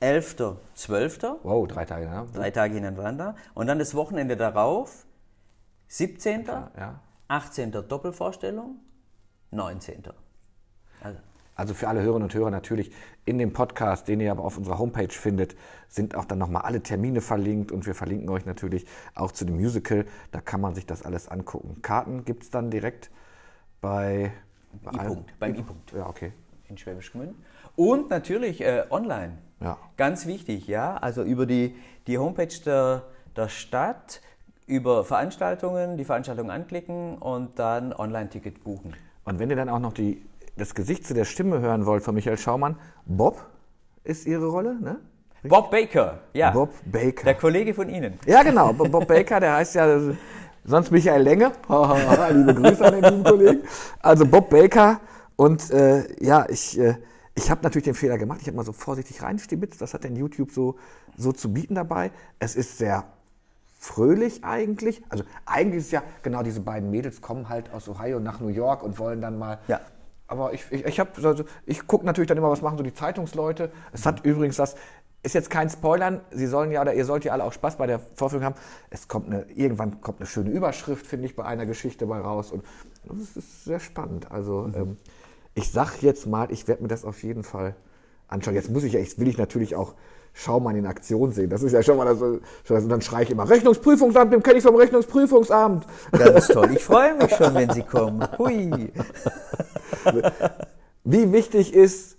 [0.00, 0.36] 11.,
[0.74, 2.26] 12., Wow, drei Tage, ne?
[2.32, 3.34] drei Tage hintereinander.
[3.54, 5.04] Und dann das Wochenende darauf,
[5.88, 7.00] 17., Ja.
[7.28, 7.72] 18.
[7.72, 8.76] Doppelvorstellung,
[9.50, 10.02] 19.
[11.60, 12.90] Also, für alle Hörerinnen und Hörer natürlich
[13.26, 15.56] in dem Podcast, den ihr aber auf unserer Homepage findet,
[15.88, 19.56] sind auch dann nochmal alle Termine verlinkt und wir verlinken euch natürlich auch zu dem
[19.56, 20.06] Musical.
[20.32, 21.82] Da kann man sich das alles angucken.
[21.82, 23.10] Karten gibt es dann direkt
[23.82, 24.32] bei,
[24.82, 26.32] bei I-Punkt, beim I-Punkt Ja, okay.
[26.66, 27.34] in Schwäbisch Gmünd.
[27.76, 29.36] Und natürlich äh, online.
[29.60, 29.76] Ja.
[29.98, 30.96] Ganz wichtig, ja.
[30.96, 33.02] Also über die, die Homepage der,
[33.36, 34.22] der Stadt,
[34.66, 38.96] über Veranstaltungen, die Veranstaltung anklicken und dann Online-Ticket buchen.
[39.26, 40.22] Und wenn ihr dann auch noch die,
[40.60, 43.44] das Gesicht zu der Stimme hören wollt von Michael Schaumann, Bob
[44.04, 45.00] ist ihre Rolle, ne?
[45.42, 46.50] Bob Baker, ja.
[46.50, 47.24] Bob Baker.
[47.24, 48.18] Der Kollege von Ihnen.
[48.26, 48.74] Ja, genau.
[48.74, 50.00] Bob Baker, der heißt ja
[50.64, 51.52] sonst Michael Länge.
[52.32, 53.62] Liebe Grüße an den lieben Kollegen.
[54.00, 55.00] Also Bob Baker.
[55.36, 56.96] Und äh, ja, ich, äh,
[57.34, 58.40] ich habe natürlich den Fehler gemacht.
[58.42, 59.80] Ich habe mal so vorsichtig reinstibitzt.
[59.80, 60.76] Das hat denn YouTube so,
[61.16, 62.10] so zu bieten dabei.
[62.38, 63.04] Es ist sehr
[63.78, 65.02] fröhlich eigentlich.
[65.08, 68.82] Also eigentlich ist ja, genau, diese beiden Mädels kommen halt aus Ohio nach New York
[68.82, 69.80] und wollen dann mal Ja.
[70.30, 73.72] Aber ich, ich, ich, also ich gucke natürlich dann immer, was machen so die Zeitungsleute.
[73.92, 74.76] Es hat übrigens das,
[75.22, 76.20] ist jetzt kein Spoilern.
[76.30, 78.54] Sie sollen ja oder ihr sollt ja alle auch Spaß bei der Vorführung haben.
[78.88, 82.52] Es kommt eine, irgendwann kommt eine schöne Überschrift, finde ich, bei einer Geschichte bei raus.
[82.52, 82.64] Und
[83.04, 84.30] das ist sehr spannend.
[84.30, 84.96] Also ähm,
[85.54, 87.74] ich sag jetzt mal, ich werde mir das auf jeden Fall
[88.28, 88.54] anschauen.
[88.54, 89.94] Jetzt muss ich ja, jetzt will ich natürlich auch
[90.32, 91.50] Schaumann in Aktion sehen.
[91.50, 92.22] Das ist ja schon mal das.
[92.22, 95.86] Und dann schreie ich immer Rechnungsprüfungsamt, dem kenne ich vom Rechnungsprüfungsamt.
[96.12, 96.70] Ganz toll.
[96.72, 98.26] Ich freue mich schon, wenn Sie kommen.
[98.38, 98.92] Hui.
[101.04, 102.16] Wie wichtig ist,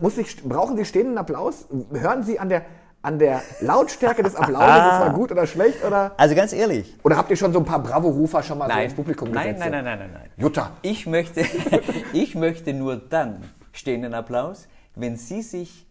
[0.00, 1.66] muss ich, brauchen Sie stehenden Applaus?
[1.92, 2.64] Hören Sie an der,
[3.02, 5.84] an der Lautstärke des Applauses, ist mal gut oder schlecht?
[5.84, 6.94] Oder, Also ganz ehrlich.
[7.02, 8.84] oder habt ihr schon so ein paar Bravo-Rufer schon mal so Nein.
[8.84, 9.60] ins Publikum nein, gesetzt?
[9.60, 10.30] nein, nein, nein, nein, nein.
[10.36, 10.72] Jutta.
[10.82, 11.44] Ich möchte,
[12.12, 13.42] ich möchte nur dann
[13.72, 15.86] stehenden Applaus, wenn Sie sich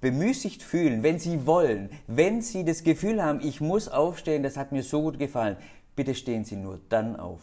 [0.00, 4.70] bemüßigt fühlen, wenn Sie wollen, wenn Sie das Gefühl haben, ich muss aufstehen, das hat
[4.72, 5.56] mir so gut gefallen,
[5.96, 7.40] bitte stehen Sie nur dann auf.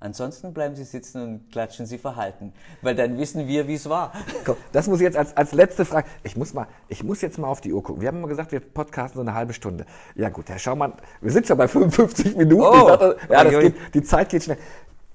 [0.00, 4.12] Ansonsten bleiben Sie sitzen und klatschen Sie verhalten, weil dann wissen wir, wie es war.
[4.44, 6.06] Komm, das muss ich jetzt als, als letzte Frage.
[6.22, 8.00] Ich muss, mal, ich muss jetzt mal auf die Uhr gucken.
[8.00, 9.86] Wir haben immer gesagt, wir podcasten so eine halbe Stunde.
[10.14, 12.62] Ja gut, Herr Schaumann, wir sind schon bei 55 Minuten.
[12.62, 12.86] Oh.
[12.86, 14.58] Dachte, ja, das geht, die Zeit geht schnell.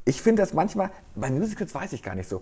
[0.04, 2.42] Ich finde das manchmal, bei Musicals weiß ich gar nicht so.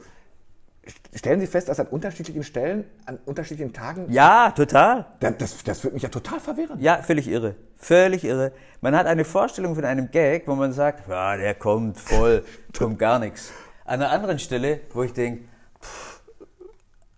[1.13, 5.05] Stellen Sie fest, dass an unterschiedlichen Stellen, an unterschiedlichen Tagen, Ja, total.
[5.19, 6.79] das, das, das würde mich ja total verwirren.
[6.79, 7.55] Ja, völlig irre.
[7.77, 8.51] Völlig irre.
[8.81, 12.43] Man hat eine Vorstellung von einem Gag, wo man sagt, ja, der kommt voll,
[12.77, 13.51] kommt gar nichts.
[13.85, 15.43] An einer anderen Stelle, wo ich denke,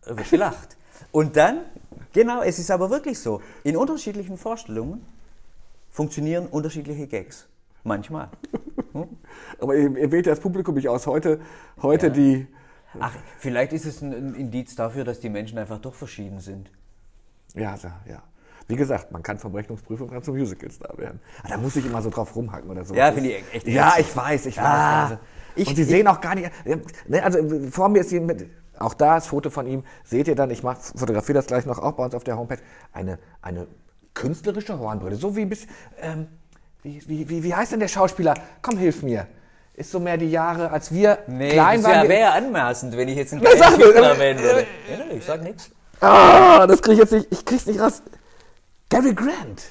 [0.06, 0.76] wird gelacht.
[1.12, 1.62] Und dann,
[2.12, 5.06] genau, es ist aber wirklich so, in unterschiedlichen Vorstellungen
[5.90, 7.48] funktionieren unterschiedliche Gags.
[7.84, 8.30] Manchmal.
[9.60, 11.06] Aber ihr, ihr wählt ja das Publikum nicht aus.
[11.06, 11.40] Heute,
[11.82, 12.48] heute die,
[13.00, 16.70] Ach, vielleicht ist es ein, Indiz dafür, dass die Menschen einfach doch verschieden sind.
[17.56, 18.24] ja, ja, ja.
[18.68, 21.20] Wie gesagt, man kann vom Rechnungsprüfung dann zum Musicalstar werden.
[21.44, 22.94] Ah, Da muss ich immer so drauf rumhacken oder so.
[22.96, 24.64] Ja, finde ist- ich echt Ja, ich weiß, ich weiß.
[24.66, 25.18] Ah, also,
[25.56, 26.50] ich- und Sie ich- sehen auch gar nicht.
[27.08, 27.40] Ne, also
[27.72, 28.50] vor mir ist sie mit.
[28.80, 29.84] Auch da das Foto von ihm.
[30.06, 32.60] Seht ihr dann, ich mach, fotografiere das gleich noch auch bei uns auf der Homepage.
[32.94, 33.68] Eine, eine
[34.14, 35.18] künstlerische Hornbrille.
[35.18, 35.70] So wie ein bisschen.
[36.02, 36.28] Ähm,
[36.84, 38.34] wie, wie, wie, wie heißt denn der Schauspieler?
[38.62, 39.28] Komm, hilf mir.
[39.76, 42.08] Ist so mehr die Jahre, als wir Nee, klein das waren.
[42.08, 44.68] wäre wär anmaßend, wenn ich jetzt einen kleinen Typen äh, erwähnen würde.
[44.90, 45.72] Ja, ich sag nichts.
[46.00, 47.28] Ah, das kriege ich jetzt nicht.
[47.32, 48.04] Ich krieg's nicht raus.
[48.90, 49.64] Gary Grant.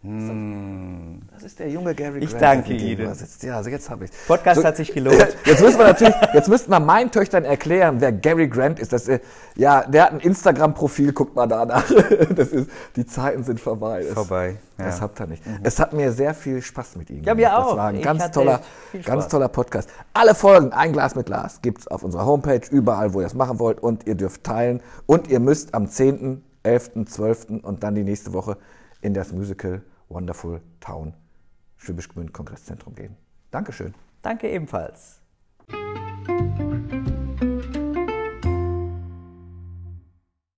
[0.00, 2.22] Das ist der junge Gary Hm.
[2.22, 2.42] Ich Grant.
[2.42, 3.12] danke Ihnen.
[3.42, 5.16] Ja, also jetzt habe ich Podcast hat sich gelohnt.
[5.44, 8.92] Jetzt müssen wir natürlich, jetzt müssten wir meinen Töchtern erklären, wer Gary Grant ist.
[8.92, 9.18] Das, äh,
[9.56, 11.84] ja, der hat ein Instagram-Profil, guckt mal danach.
[12.34, 14.04] Das ist, die Zeiten sind vorbei.
[14.04, 14.96] Das, Vorbei, Das ja.
[14.96, 15.00] Mhm.
[15.00, 15.42] habt ihr nicht.
[15.64, 17.24] Es hat mir sehr viel Spaß mit Ihnen.
[17.24, 17.68] Ja, mir auch.
[17.70, 18.60] Das war ein Ich ganz toller,
[19.04, 19.90] ganz toller Podcast.
[20.14, 23.58] Alle Folgen, ein Glas mit Glas, gibt's auf unserer Homepage, überall, wo ihr das machen
[23.58, 23.80] wollt.
[23.80, 24.80] Und ihr dürft teilen.
[25.06, 27.46] Und ihr müsst am 10., 11., 12.
[27.62, 28.56] und dann die nächste Woche
[29.00, 31.14] in das Musical Wonderful Town
[31.76, 33.16] Schwäbisch Gmünd Kongreszentrum gehen.
[33.50, 33.94] Dankeschön.
[34.22, 35.20] Danke ebenfalls.